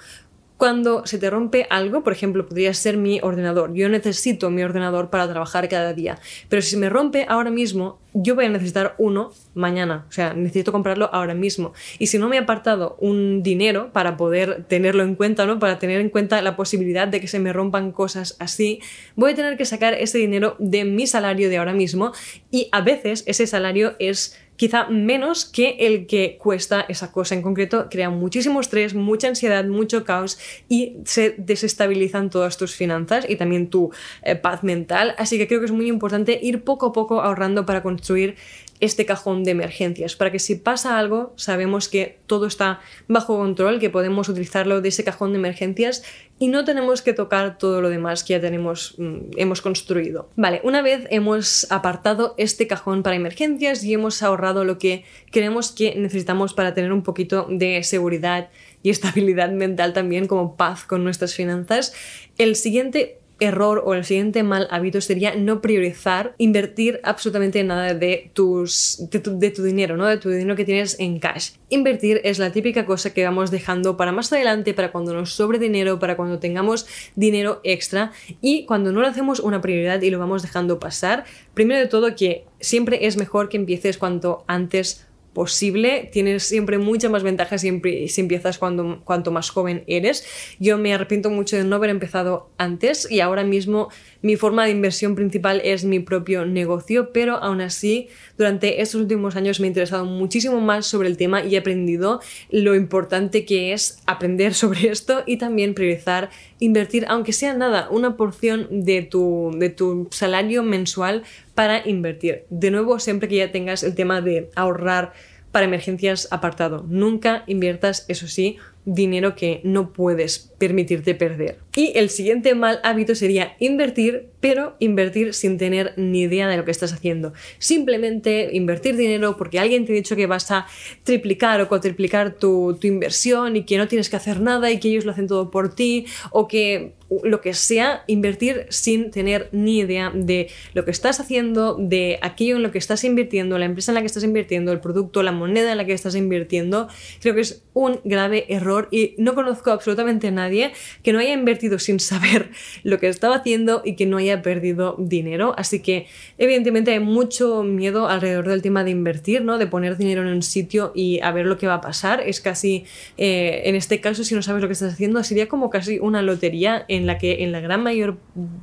cuando 0.58 1.06
se 1.06 1.20
te 1.20 1.30
rompe 1.30 1.68
algo, 1.70 2.04
por 2.04 2.14
ejemplo, 2.14 2.48
podría 2.48 2.74
ser 2.74 2.98
mi 2.98 3.20
ordenador. 3.22 3.74
Yo 3.74 3.88
necesito 3.90 4.50
mi 4.50 4.64
ordenador 4.64 5.10
para 5.10 5.30
trabajar 5.30 5.70
cada 5.70 5.94
día. 5.94 6.20
Pero 6.50 6.62
si 6.64 6.72
se 6.72 6.78
me 6.78 6.90
rompe 6.90 7.26
ahora 7.30 7.52
mismo, 7.52 8.00
yo 8.14 8.34
voy 8.34 8.46
a 8.46 8.50
necesitar 8.50 8.96
uno 8.98 9.32
mañana. 9.54 10.06
O 10.10 10.12
sea, 10.12 10.34
necesito 10.34 10.72
comprarlo 10.72 11.10
ahora 11.14 11.36
mismo. 11.36 11.74
Y 12.00 12.08
si 12.08 12.18
no 12.18 12.28
me 12.28 12.38
he 12.38 12.40
apartado 12.40 12.98
un 13.00 13.44
dinero 13.44 13.92
para 13.94 14.18
poder 14.18 14.64
tenerlo 14.68 15.04
en 15.04 15.14
cuenta, 15.14 15.46
¿no? 15.46 15.60
Para 15.60 15.78
tener 15.78 16.02
en 16.02 16.10
cuenta 16.10 16.42
la 16.42 16.56
posibilidad 16.56 17.08
de 17.08 17.22
que 17.22 17.28
se 17.28 17.40
me 17.40 17.54
rompan 17.54 17.92
cosas 17.92 18.36
así, 18.40 18.80
voy 19.16 19.34
a 19.34 19.36
tener 19.36 19.58
que 19.58 19.66
sacar 19.66 19.94
ese 19.94 20.18
dinero 20.18 20.56
de 20.58 20.86
mi 20.86 21.06
salario 21.06 21.50
de 21.50 21.58
ahora 21.58 21.74
mismo. 21.74 22.14
Y 22.50 22.70
a 22.72 22.82
veces 22.82 23.24
ese 23.28 23.46
salario 23.46 23.94
es 24.00 24.36
quizá 24.58 24.90
menos 24.90 25.46
que 25.46 25.78
el 25.80 26.08
que 26.08 26.38
cuesta 26.38 26.86
esa 26.90 27.12
cosa 27.12 27.36
en 27.36 27.42
concreto, 27.42 27.88
crea 27.90 28.10
muchísimo 28.10 28.60
estrés, 28.60 28.94
mucha 28.94 29.28
ansiedad, 29.30 29.64
mucho 29.66 30.04
caos 30.04 30.38
y 30.68 30.98
se 31.06 31.36
desestabilizan 31.38 32.30
todas 32.30 32.58
tus 32.58 32.76
finanzas 32.76 33.26
y 33.30 33.38
también 33.38 33.70
tu 33.70 33.92
eh, 34.24 34.36
paz 34.36 34.64
mental. 34.64 35.16
Así 35.18 35.38
que 35.38 35.48
creo 35.48 35.60
que 35.60 35.68
es 35.68 35.72
muy 35.72 35.88
importante 35.88 36.40
ir 36.42 36.64
poco 36.64 36.88
a 36.88 36.94
poco 36.94 37.22
ahorrando 37.22 37.66
para 37.66 37.84
construir 37.84 38.36
este 38.80 39.06
cajón 39.06 39.44
de 39.44 39.52
emergencias, 39.52 40.16
para 40.16 40.32
que 40.32 40.40
si 40.40 40.56
pasa 40.56 40.98
algo 40.98 41.34
sabemos 41.36 41.90
que 41.90 42.20
todo 42.28 42.46
está 42.46 42.80
bajo 43.08 43.38
control, 43.38 43.80
que 43.80 43.90
podemos 43.90 44.30
utilizarlo 44.30 44.82
de 44.82 44.90
ese 44.90 45.04
cajón 45.04 45.34
de 45.34 45.40
emergencias 45.40 46.04
y 46.40 46.50
no 46.50 46.64
tenemos 46.66 47.02
que 47.02 47.14
tocar 47.14 47.58
todo 47.58 47.82
lo 47.82 47.90
demás 47.90 48.24
que 48.24 48.34
ya 48.34 48.42
tenemos, 48.42 48.96
mm, 48.98 49.32
hemos 49.38 49.62
construido. 49.62 50.30
Vale, 50.36 50.62
una 50.64 50.82
vez 50.82 51.08
hemos 51.10 51.72
apartado 51.72 52.36
este 52.38 52.68
cajón 52.68 53.02
para 53.02 53.16
emergencias 53.16 53.84
y 53.84 53.94
hemos 53.94 54.22
ahorrado 54.22 54.64
lo 54.64 54.78
que 54.78 55.04
creemos 55.32 55.72
que 55.72 55.96
necesitamos 55.96 56.54
para 56.54 56.74
tener 56.74 56.94
un 56.94 57.02
poquito 57.02 57.48
de 57.50 57.84
seguridad 57.84 58.50
y 58.84 58.90
estabilidad 58.90 59.52
mental 59.52 59.94
también 59.94 60.28
como 60.28 60.56
paz 60.56 60.86
con 60.86 61.04
nuestras 61.04 61.34
finanzas, 61.34 61.94
el 62.38 62.56
siguiente 62.56 63.20
error 63.40 63.84
o 63.86 63.94
el 63.94 64.04
siguiente 64.04 64.44
mal 64.44 64.68
hábito 64.72 65.02
sería 65.02 65.36
no 65.36 65.62
priorizar 65.62 66.34
invertir 66.38 67.00
absolutamente 67.04 67.64
nada 67.64 67.94
de, 67.94 68.32
tus, 68.34 69.04
de, 69.10 69.52
tu, 69.52 69.64
dinero, 69.64 69.98
¿no? 69.98 70.06
de 70.06 70.18
tu 70.18 70.30
dinero 70.30 70.56
que 70.56 70.66
tienes 70.66 71.00
en 71.00 71.20
cash. 71.20 71.52
Invertir 71.70 72.22
es 72.24 72.40
la 72.40 72.52
típica 72.52 72.86
cosa 72.86 73.14
que 73.14 73.24
vamos 73.24 73.52
dejando 73.52 73.98
para 73.98 74.12
más 74.12 74.32
adelante, 74.32 74.74
para 74.74 74.92
cuando 74.92 75.14
nos 75.14 75.34
sobre 75.34 75.60
dinero, 75.60 76.00
para 76.00 76.16
cuando 76.16 76.40
tengamos 76.40 76.88
dinero 77.16 77.62
extra 77.64 78.12
y 78.42 78.66
cuando 78.66 78.92
no 78.92 79.02
lo 79.02 79.08
hacemos 79.08 79.40
una 79.40 79.62
prioridad 79.62 80.02
y 80.02 80.10
lo 80.10 80.20
vamos 80.20 80.42
dejando 80.42 80.80
pasar, 80.80 81.26
primero 81.54 81.80
de 81.80 81.88
todo 81.88 82.16
que 82.16 82.46
siempre 82.60 83.06
es 83.08 83.18
mejor 83.18 83.50
que 83.50 83.58
empieces 83.58 83.98
cuanto 83.98 84.44
antes 84.48 85.07
posible. 85.38 86.10
Tienes 86.12 86.46
siempre 86.46 86.80
muchas 86.80 87.12
más 87.12 87.22
ventajas 87.22 87.62
si, 87.62 88.08
si 88.08 88.22
empiezas 88.22 88.58
cuando, 88.58 89.02
cuanto 89.04 89.30
más 89.30 89.52
joven 89.52 89.84
eres. 89.86 90.26
Yo 90.58 90.80
me 90.80 90.96
arrepiento 90.96 91.30
mucho 91.30 91.56
de 91.56 91.64
no 91.64 91.76
haber 91.76 91.92
empezado 91.92 92.50
antes 92.58 93.10
y 93.12 93.20
ahora 93.20 93.44
mismo 93.44 93.90
mi 94.22 94.36
forma 94.36 94.66
de 94.66 94.72
inversión 94.72 95.16
principal 95.16 95.62
es 95.64 95.84
mi 95.84 96.00
propio 96.00 96.46
negocio, 96.46 97.12
pero 97.14 97.38
aún 97.38 97.62
así 97.62 98.08
durante 98.38 98.82
estos 98.82 99.02
últimos 99.02 99.36
años 99.36 99.60
me 99.60 99.68
he 99.68 99.70
interesado 99.70 100.06
muchísimo 100.06 100.60
más 100.60 100.86
sobre 100.86 101.08
el 101.08 101.18
tema 101.18 101.44
y 101.44 101.56
he 101.56 101.58
aprendido 101.60 102.22
lo 102.50 102.76
importante 102.76 103.46
que 103.46 103.74
es 103.74 104.00
aprender 104.06 104.54
sobre 104.56 104.90
esto 104.90 105.24
y 105.26 105.38
también 105.38 105.74
priorizar 105.74 106.30
invertir, 106.60 107.06
aunque 107.08 107.34
sea 107.34 107.54
nada, 107.54 107.88
una 107.92 108.18
porción 108.18 108.68
de 108.70 109.02
tu, 109.04 109.52
de 109.58 109.70
tu 109.70 110.08
salario 110.12 110.64
mensual 110.64 111.24
para 111.56 111.88
invertir. 111.88 112.46
De 112.50 112.72
nuevo, 112.72 113.00
siempre 113.00 113.28
que 113.28 113.38
ya 113.38 113.52
tengas 113.52 113.84
el 113.84 113.96
tema 113.96 114.22
de 114.22 114.50
ahorrar 114.56 115.14
para 115.52 115.66
emergencias 115.66 116.28
apartado. 116.32 116.86
Nunca 116.88 117.44
inviertas, 117.48 118.06
eso 118.10 118.28
sí, 118.28 118.58
dinero 118.88 119.36
que 119.36 119.60
no 119.64 119.92
puedes 119.92 120.54
permitirte 120.58 121.14
perder. 121.14 121.60
Y 121.76 121.92
el 121.96 122.10
siguiente 122.10 122.56
mal 122.56 122.80
hábito 122.84 123.16
sería 123.16 123.56
invertir, 123.60 124.30
pero 124.40 124.76
invertir 124.80 125.34
sin 125.34 125.58
tener 125.58 125.94
ni 125.98 126.22
idea 126.22 126.48
de 126.48 126.58
lo 126.58 126.66
que 126.66 126.72
estás 126.72 126.94
haciendo. 126.94 127.34
Simplemente 127.60 128.50
invertir 128.54 128.96
dinero 128.96 129.38
porque 129.38 129.60
alguien 129.60 129.86
te 129.86 129.94
ha 129.94 129.96
dicho 129.96 130.16
que 130.16 130.28
vas 130.28 130.52
a 130.52 130.68
triplicar 131.04 131.62
o 131.62 131.68
cuatriplicar 131.68 132.34
tu, 132.34 132.78
tu 132.80 132.88
inversión 132.88 133.56
y 133.56 133.64
que 133.64 133.78
no 133.78 133.88
tienes 133.88 134.10
que 134.10 134.16
hacer 134.16 134.42
nada 134.42 134.72
y 134.72 134.80
que 134.80 134.90
ellos 134.90 135.06
lo 135.06 135.12
hacen 135.12 135.28
todo 135.28 135.52
por 135.52 135.74
ti 135.74 136.06
o 136.32 136.48
que 136.48 136.94
lo 137.24 137.42
que 137.42 137.54
sea, 137.54 138.04
invertir 138.08 138.68
sin 138.70 139.12
tener 139.12 139.50
ni 139.52 139.80
idea 139.80 140.12
de 140.14 140.50
lo 140.74 140.84
que 140.84 140.92
estás 140.92 141.20
haciendo, 141.20 141.78
de 141.80 142.20
aquello 142.22 142.58
en 142.58 142.64
lo 142.64 142.72
que 142.72 142.78
estás 142.78 143.04
invirtiendo, 143.04 143.58
la 143.58 143.66
empresa 143.66 143.92
en 143.92 143.96
la 143.96 144.02
que 144.02 144.08
estás 144.08 144.24
invirtiendo, 144.24 144.72
el 144.72 144.82
producto, 144.82 145.24
la 145.24 145.32
moneda 145.32 145.72
en 145.72 145.78
la 145.78 145.86
que 145.86 145.94
estás 145.94 146.16
invirtiendo, 146.16 146.90
creo 147.22 147.34
que 147.34 147.42
es 147.42 147.64
un 147.74 148.02
grave 148.04 148.46
error 148.50 148.90
y 148.92 149.16
no 149.18 149.36
conozco 149.36 149.72
absolutamente 149.72 150.28
a 150.28 150.32
nadie 150.32 150.74
que 151.02 151.14
no 151.14 151.20
haya 151.20 151.34
invertido 151.34 151.80
sin 151.80 152.00
saber 152.00 152.52
lo 152.84 153.00
que 153.00 153.08
estaba 153.08 153.38
haciendo 153.38 153.82
y 153.86 153.96
que 153.96 154.06
no 154.06 154.18
haya 154.18 154.27
perdido 154.42 154.96
dinero. 154.98 155.54
Así 155.58 155.82
que 155.82 156.08
evidentemente 156.38 156.92
hay 156.92 157.00
mucho 157.00 157.64
miedo 157.64 158.08
alrededor 158.08 158.48
del 158.48 158.62
tema 158.62 158.84
de 158.84 158.92
invertir, 158.92 159.44
¿no? 159.44 159.58
De 159.58 159.68
poner 159.68 159.98
dinero 159.98 160.22
en 160.22 160.28
un 160.28 160.44
sitio 160.44 160.92
y 160.96 161.20
a 161.22 161.32
ver 161.32 161.46
lo 161.46 161.58
que 161.58 161.68
va 161.68 161.76
a 161.76 161.82
pasar. 161.82 162.22
Es 162.22 162.42
casi, 162.42 162.86
eh, 163.18 163.62
en 163.66 163.76
este 163.76 164.02
caso, 164.02 164.24
si 164.24 164.36
no 164.36 164.42
sabes 164.42 164.62
lo 164.62 164.68
que 164.68 164.74
estás 164.74 164.94
haciendo, 164.94 165.24
sería 165.24 165.48
como 165.48 165.70
casi 165.70 166.00
una 166.00 166.22
lotería 166.22 166.86
en 166.88 167.06
la 167.06 167.18
que 167.18 167.44
en 167.44 167.52
la 167.52 167.60
gran 167.60 167.84
mayor 167.84 168.18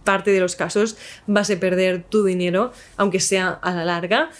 parte 0.04 0.30
de 0.30 0.40
los 0.40 0.56
casos 0.56 0.97
vas 1.26 1.50
a 1.50 1.56
perder 1.59 2.04
tu 2.04 2.25
dinero, 2.25 2.73
aunque 2.97 3.21
sea 3.21 3.49
a 3.49 3.75
la 3.75 3.85
larga. 3.85 4.30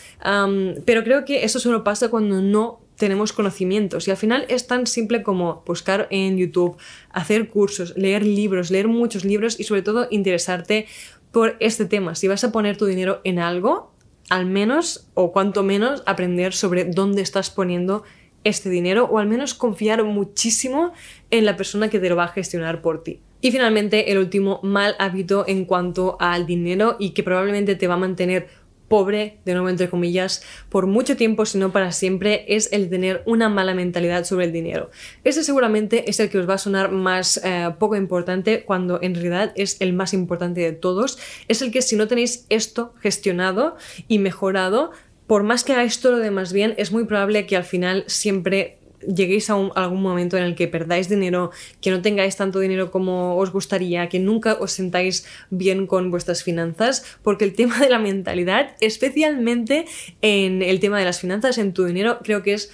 pero 0.85 1.03
creo 1.03 1.25
que 1.25 1.43
eso 1.43 1.59
solo 1.59 1.83
pasa 1.83 2.09
cuando 2.09 2.41
no 2.41 2.85
tenemos 2.97 3.33
conocimientos 3.33 4.07
y 4.07 4.11
al 4.11 4.17
final 4.17 4.45
es 4.49 4.67
tan 4.67 4.87
simple 4.87 5.23
como 5.23 5.63
buscar 5.65 6.07
en 6.11 6.37
YouTube, 6.37 6.77
hacer 7.11 7.49
cursos, 7.49 7.93
leer 7.97 8.25
libros, 8.25 8.71
leer 8.71 8.87
muchos 8.87 9.25
libros 9.25 9.59
y 9.59 9.63
sobre 9.63 9.81
todo 9.81 10.07
interesarte 10.11 10.87
por 11.35 11.57
este 11.59 11.83
tema. 11.83 12.15
Si 12.15 12.29
vas 12.29 12.45
a 12.45 12.53
poner 12.53 12.77
tu 12.77 12.85
dinero 12.85 13.19
en 13.25 13.39
algo, 13.39 13.91
al 14.29 14.45
menos 14.45 15.09
o 15.15 15.33
cuanto 15.33 15.63
menos 15.63 16.01
aprender 16.05 16.53
sobre 16.53 16.85
dónde 16.85 17.21
estás 17.21 17.49
poniendo 17.49 18.03
este 18.45 18.69
dinero 18.69 19.09
o 19.11 19.19
al 19.19 19.27
menos 19.27 19.53
confiar 19.53 20.01
muchísimo 20.05 20.93
en 21.31 21.43
la 21.43 21.57
persona 21.57 21.89
que 21.89 21.99
te 21.99 22.07
lo 22.07 22.15
va 22.15 22.23
a 22.23 22.27
gestionar 22.29 22.81
por 22.81 23.03
ti. 23.03 23.19
Y 23.41 23.51
finalmente, 23.51 24.13
el 24.13 24.17
último 24.17 24.61
mal 24.63 24.95
hábito 24.97 25.43
en 25.45 25.65
cuanto 25.65 26.15
al 26.21 26.45
dinero 26.45 26.95
y 26.99 27.09
que 27.09 27.21
probablemente 27.21 27.75
te 27.75 27.87
va 27.89 27.95
a 27.95 27.97
mantener 27.97 28.47
pobre, 28.87 29.39
de 29.45 29.53
nuevo 29.53 29.69
entre 29.69 29.89
comillas, 29.89 30.43
por 30.69 30.87
mucho 30.87 31.17
tiempo, 31.17 31.45
si 31.45 31.57
no 31.57 31.71
para 31.71 31.91
siempre, 31.91 32.45
es 32.47 32.71
el 32.71 32.89
tener 32.89 33.23
una 33.25 33.49
mala 33.49 33.73
mentalidad 33.73 34.25
sobre 34.25 34.45
el 34.45 34.51
dinero. 34.51 34.91
Ese 35.23 35.43
seguramente 35.43 36.09
es 36.09 36.19
el 36.19 36.29
que 36.29 36.37
os 36.37 36.49
va 36.49 36.55
a 36.55 36.59
sonar 36.59 36.91
más 36.91 37.41
eh, 37.43 37.69
poco 37.79 37.95
importante 37.95 38.63
cuando 38.63 38.99
en 39.01 39.15
realidad 39.15 39.53
es 39.55 39.77
el 39.79 39.93
más 39.93 40.13
importante 40.13 40.61
de 40.61 40.71
todos. 40.71 41.17
Es 41.47 41.61
el 41.61 41.71
que 41.71 41.81
si 41.81 41.95
no 41.95 42.07
tenéis 42.07 42.45
esto 42.49 42.93
gestionado 43.01 43.75
y 44.07 44.19
mejorado, 44.19 44.91
por 45.27 45.43
más 45.43 45.63
que 45.63 45.73
hagáis 45.73 45.99
todo 45.99 46.13
lo 46.13 46.19
demás 46.19 46.53
bien, 46.53 46.75
es 46.77 46.91
muy 46.91 47.05
probable 47.05 47.45
que 47.47 47.57
al 47.57 47.63
final 47.63 48.03
siempre 48.07 48.77
lleguéis 49.01 49.49
a, 49.49 49.53
algún 49.53 50.01
momento 50.01 50.37
en 50.37 50.43
el 50.43 50.55
que 50.55 50.67
perdáis 50.67 51.09
dinero, 51.09 51.51
que 51.81 51.91
no 51.91 52.01
tengáis 52.01 52.35
tanto 52.35 52.59
dinero 52.59 52.91
como 52.91 53.37
os 53.37 53.51
gustaría, 53.51 54.09
que 54.09 54.19
nunca 54.19 54.53
os 54.59 54.71
sentáis 54.71 55.25
bien 55.49 55.87
con 55.87 56.11
vuestras 56.11 56.43
finanzas, 56.43 57.05
porque 57.23 57.45
el 57.45 57.53
tema 57.53 57.79
de 57.79 57.89
la 57.89 57.99
mentalidad, 57.99 58.75
especialmente 58.79 59.85
en 60.21 60.61
el 60.61 60.79
tema 60.79 60.99
de 60.99 61.05
las 61.05 61.19
finanzas, 61.19 61.57
en 61.57 61.73
tu 61.73 61.85
dinero, 61.85 62.19
creo 62.23 62.43
que 62.43 62.53
es 62.53 62.71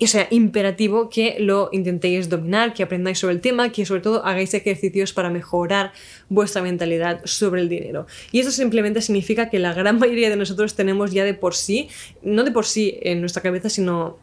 o 0.00 0.06
sea, 0.06 0.28
imperativo 0.30 1.08
que 1.10 1.36
lo 1.40 1.70
intentéis 1.72 2.28
dominar, 2.28 2.72
que 2.72 2.84
aprendáis 2.84 3.18
sobre 3.18 3.34
el 3.34 3.40
tema, 3.40 3.72
que 3.72 3.84
sobre 3.84 4.00
todo 4.00 4.24
hagáis 4.24 4.54
ejercicios 4.54 5.12
para 5.12 5.28
mejorar 5.28 5.92
vuestra 6.28 6.62
mentalidad 6.62 7.20
sobre 7.24 7.62
el 7.62 7.68
dinero. 7.68 8.06
Y 8.30 8.38
eso 8.38 8.52
simplemente 8.52 9.02
significa 9.02 9.50
que 9.50 9.58
la 9.58 9.74
gran 9.74 9.98
mayoría 10.02 10.30
de 10.30 10.36
nosotros 10.36 10.74
tenemos 10.76 11.10
ya 11.10 11.24
de 11.24 11.34
por 11.34 11.54
sí, 11.54 11.88
no 12.22 12.44
de 12.44 12.52
por 12.52 12.64
sí 12.64 12.98
en 13.02 13.20
nuestra 13.20 13.42
cabeza, 13.42 13.68
sino 13.68 14.18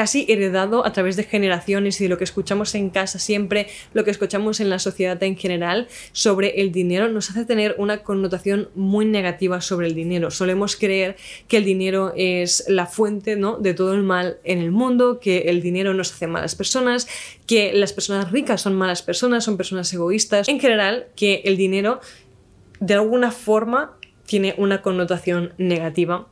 casi 0.00 0.24
heredado 0.30 0.86
a 0.86 0.94
través 0.94 1.16
de 1.16 1.24
generaciones 1.24 2.00
y 2.00 2.04
de 2.04 2.08
lo 2.08 2.16
que 2.16 2.24
escuchamos 2.24 2.74
en 2.74 2.88
casa 2.88 3.18
siempre, 3.18 3.66
lo 3.92 4.02
que 4.02 4.10
escuchamos 4.10 4.58
en 4.60 4.70
la 4.70 4.78
sociedad 4.78 5.22
en 5.22 5.36
general 5.36 5.88
sobre 6.12 6.62
el 6.62 6.72
dinero, 6.72 7.10
nos 7.10 7.28
hace 7.28 7.44
tener 7.44 7.74
una 7.76 8.02
connotación 8.02 8.70
muy 8.74 9.04
negativa 9.04 9.60
sobre 9.60 9.88
el 9.88 9.94
dinero. 9.94 10.30
Solemos 10.30 10.76
creer 10.76 11.16
que 11.48 11.58
el 11.58 11.66
dinero 11.66 12.14
es 12.16 12.64
la 12.66 12.86
fuente 12.86 13.36
¿no? 13.36 13.58
de 13.58 13.74
todo 13.74 13.92
el 13.92 14.02
mal 14.02 14.38
en 14.42 14.60
el 14.60 14.70
mundo, 14.70 15.20
que 15.20 15.50
el 15.50 15.60
dinero 15.60 15.92
nos 15.92 16.14
hace 16.14 16.26
malas 16.26 16.54
personas, 16.54 17.06
que 17.46 17.74
las 17.74 17.92
personas 17.92 18.30
ricas 18.30 18.62
son 18.62 18.76
malas 18.76 19.02
personas, 19.02 19.44
son 19.44 19.58
personas 19.58 19.92
egoístas. 19.92 20.48
En 20.48 20.60
general, 20.60 21.08
que 21.14 21.42
el 21.44 21.58
dinero 21.58 22.00
de 22.78 22.94
alguna 22.94 23.32
forma 23.32 23.98
tiene 24.24 24.54
una 24.56 24.80
connotación 24.80 25.52
negativa 25.58 26.26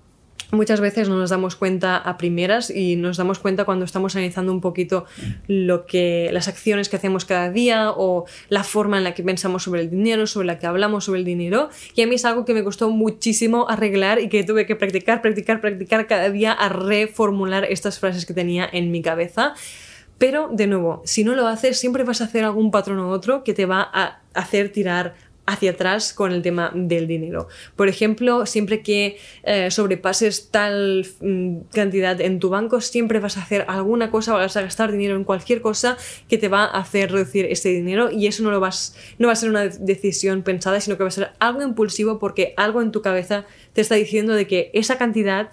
muchas 0.51 0.81
veces 0.81 1.09
no 1.09 1.17
nos 1.17 1.31
damos 1.31 1.57
cuenta 1.57 1.97
a 1.97 2.17
primeras 2.17 2.71
y 2.71 2.97
nos 2.97 3.17
damos 3.17 3.39
cuenta 3.39 3.65
cuando 3.65 3.85
estamos 3.85 4.17
analizando 4.17 4.53
un 4.53 4.61
poquito 4.61 5.05
lo 5.47 5.87
que 5.87 6.31
las 6.33 6.49
acciones 6.49 6.89
que 6.89 6.97
hacemos 6.97 7.25
cada 7.25 7.51
día 7.51 7.91
o 7.91 8.25
la 8.49 8.65
forma 8.65 8.99
en 8.99 9.05
la 9.05 9.15
que 9.15 9.23
pensamos 9.23 9.65
sobre 9.65 9.83
el 9.83 9.91
dinero, 9.91 10.27
sobre 10.27 10.47
la 10.47 10.59
que 10.59 10.67
hablamos 10.67 11.05
sobre 11.05 11.21
el 11.21 11.25
dinero 11.25 11.69
y 11.95 12.03
a 12.03 12.07
mí 12.07 12.15
es 12.15 12.25
algo 12.25 12.45
que 12.45 12.55
me 12.55 12.65
costó 12.65 12.91
muchísimo 12.91 13.69
arreglar 13.69 14.21
y 14.21 14.29
que 14.29 14.45
tuve 14.45 14.67
que 14.67 14.77
practicar, 14.77 15.23
practicar, 15.23 15.61
practicar 15.61 16.07
cada 16.07 16.31
día 16.31 16.53
a 16.53 16.69
reformular 16.69 17.65
estas 17.65 17.99
frases 17.99 18.27
que 18.27 18.35
tenía 18.35 18.69
en 18.73 18.91
mi 18.91 19.03
cabeza. 19.03 19.55
Pero, 20.19 20.49
de 20.53 20.67
nuevo, 20.67 21.01
si 21.05 21.23
no 21.23 21.37
lo 21.37 21.47
haces, 21.47 21.79
siempre 21.79 22.03
vas 22.03 22.21
a 22.21 22.25
hacer 22.25 22.45
algún 22.45 22.73
patrón 22.73 22.99
u 22.99 23.09
otro 23.09 23.45
que 23.45 23.55
te 23.55 23.67
va 23.67 23.89
a 23.93 24.21
hacer 24.35 24.73
tirar 24.73 25.15
hacia 25.49 25.71
atrás 25.71 26.13
con 26.13 26.33
el 26.33 26.43
tema 26.43 26.71
del 26.75 27.07
dinero. 27.07 27.49
Por 27.75 27.89
ejemplo, 27.89 28.45
siempre 28.45 28.83
que 28.83 29.17
eh, 29.45 29.71
sobrepases 29.71 30.51
tal 30.51 31.07
mm, 31.21 31.61
cantidad 31.73 32.21
en 32.21 32.39
tu 32.39 32.51
banco, 32.51 32.83
siempre 32.83 33.19
vas 33.19 33.39
a 33.39 33.43
hacer 33.43 33.65
alguna 33.67 34.11
cosa, 34.11 34.35
vas 34.35 34.57
a 34.59 34.63
gastar 34.63 34.93
dinero 34.93 35.17
en 35.17 35.25
cualquier 35.25 35.63
cosa 35.63 35.97
que 36.29 36.37
te 36.37 36.49
va 36.49 36.65
a 36.65 36.81
hacer 36.81 37.11
reducir 37.11 37.47
ese 37.47 37.71
dinero 37.71 38.11
y 38.11 38.27
eso 38.27 38.43
no, 38.43 38.51
lo 38.51 38.61
vas, 38.61 38.95
no 39.19 39.29
va 39.29 39.33
a 39.33 39.37
ser 39.37 39.49
una 39.49 39.67
decisión 39.67 40.43
pensada, 40.43 40.81
sino 40.81 40.99
que 40.99 41.05
va 41.05 41.09
a 41.09 41.13
ser 41.13 41.31
algo 41.39 41.63
impulsivo 41.63 42.19
porque 42.19 42.53
algo 42.59 42.83
en 42.83 42.93
tu 42.93 43.01
cabeza 43.01 43.47
te 43.73 43.81
está 43.81 43.95
diciendo 43.95 44.35
de 44.35 44.47
que 44.47 44.71
esa 44.75 44.99
cantidad 44.99 45.49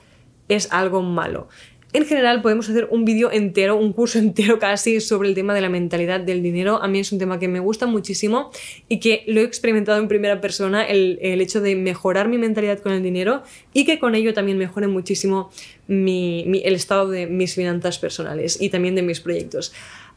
es 0.49 0.71
algo 0.71 1.01
malo. 1.01 1.47
En 1.93 2.05
general 2.05 2.41
podemos 2.41 2.69
hacer 2.69 2.87
un 2.91 3.05
vídeo 3.05 3.31
entero, 3.31 3.77
un 3.77 3.93
curso 3.93 4.19
entero 4.25 4.59
casi 4.59 4.99
sobre 4.99 5.29
el 5.29 5.35
tema 5.35 5.53
de 5.53 5.61
la 5.61 5.69
mentalidad 5.69 6.19
del 6.19 6.43
dinero. 6.43 6.81
A 6.81 6.87
mí 6.87 6.99
es 6.99 7.11
un 7.11 7.19
tema 7.19 7.39
que 7.39 7.47
me 7.47 7.59
gusta 7.59 7.85
muchísimo 7.85 8.51
y 8.89 8.99
que 8.99 9.23
lo 9.27 9.41
he 9.41 9.43
experimentado 9.43 9.99
en 9.99 10.07
primera 10.07 10.41
persona, 10.41 10.83
el, 10.83 11.19
hecho 11.21 11.61
de 11.61 11.75
mejorar 11.75 12.27
mi 12.27 12.37
mentalidad 12.37 12.79
con 12.79 12.91
el 12.91 13.03
dinero 13.03 13.43
y 13.73 13.85
que 13.85 13.99
con 13.99 14.15
ello 14.15 14.33
también 14.33 14.57
mejore 14.57 14.87
muchísimo 14.87 15.51
el 15.87 16.75
estado 16.75 17.09
de 17.09 17.27
mis 17.27 17.55
finanzas 17.55 17.99
personales 17.99 18.59
y 18.59 18.69
también 18.69 18.95
de 18.95 19.01
mis 19.01 19.19
proyectos. 19.19 19.73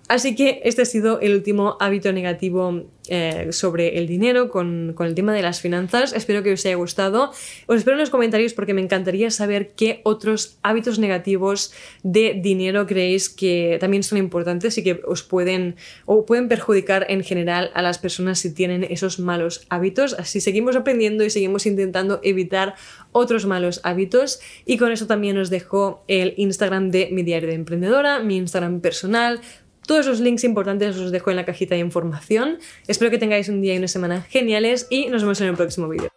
Así 0.08 0.34
que 0.34 0.62
este 0.64 0.82
ha 0.82 0.86
sido 0.86 1.20
el 1.20 1.34
último 1.34 1.76
hábito 1.80 2.12
negativo 2.14 2.86
eh, 3.10 3.48
sobre 3.52 3.98
el 3.98 4.06
dinero 4.06 4.48
con, 4.48 4.94
el 4.98 5.14
tema 5.14 5.34
de 5.34 5.42
las 5.42 5.60
finanzas. 5.60 6.14
Espero 6.14 6.42
que 6.42 6.52
os 6.52 6.64
haya 6.64 6.76
gustado. 6.76 7.30
Os 7.66 7.76
espero 7.76 7.94
en 7.94 8.00
los 8.00 8.08
comentarios 8.08 8.54
porque 8.54 8.72
me 8.72 8.80
encantaría 8.80 9.30
saber 9.30 9.72
qué 9.76 10.00
otros 10.04 10.58
hábitos 10.62 10.98
negativos 10.98 11.72
de 12.02 12.38
dinero 12.42 12.86
creéis 12.86 13.28
que 13.28 13.76
también 13.80 14.02
son 14.02 14.16
importantes 14.16 14.78
y 14.78 14.82
que 14.82 15.00
os 15.06 15.22
pueden 15.22 15.76
o 16.06 16.24
pueden 16.24 16.48
perjudicar 16.48 17.06
en 17.10 17.22
general 17.22 17.70
a 17.74 17.82
las 17.82 17.98
personas 17.98 18.38
si 18.38 18.54
tienen 18.54 18.84
esos 18.84 19.18
malos 19.18 19.66
hábitos. 19.68 20.14
Así 20.14 20.40
seguimos 20.40 20.74
aprendiendo 20.74 21.22
y 21.22 21.30
seguimos 21.30 21.66
intentando 21.66 22.20
evitar 22.22 22.76
otros 23.12 23.44
malos 23.44 23.80
hábitos. 23.84 24.40
Y 24.64 24.78
con 24.78 24.90
eso 24.90 25.06
también 25.06 25.36
os 25.36 25.50
dejo 25.50 26.02
el 26.08 26.32
Instagram 26.38 26.90
de 26.90 27.10
mi 27.12 27.22
diario 27.22 27.50
de 27.50 27.56
emprendedora, 27.56 28.20
mi 28.20 28.38
Instagram 28.38 28.80
personal 28.80 29.42
todos 29.88 30.06
los 30.06 30.20
links 30.20 30.44
importantes 30.44 30.96
os 30.96 31.10
dejo 31.10 31.30
en 31.30 31.36
la 31.36 31.46
cajita 31.46 31.74
de 31.74 31.80
información. 31.80 32.58
Espero 32.86 33.10
que 33.10 33.18
tengáis 33.18 33.48
un 33.48 33.62
día 33.62 33.74
y 33.74 33.78
una 33.78 33.88
semana 33.88 34.20
geniales 34.28 34.86
y 34.90 35.06
nos 35.06 35.22
vemos 35.22 35.40
en 35.40 35.48
el 35.48 35.56
próximo 35.56 35.88
vídeo. 35.88 36.07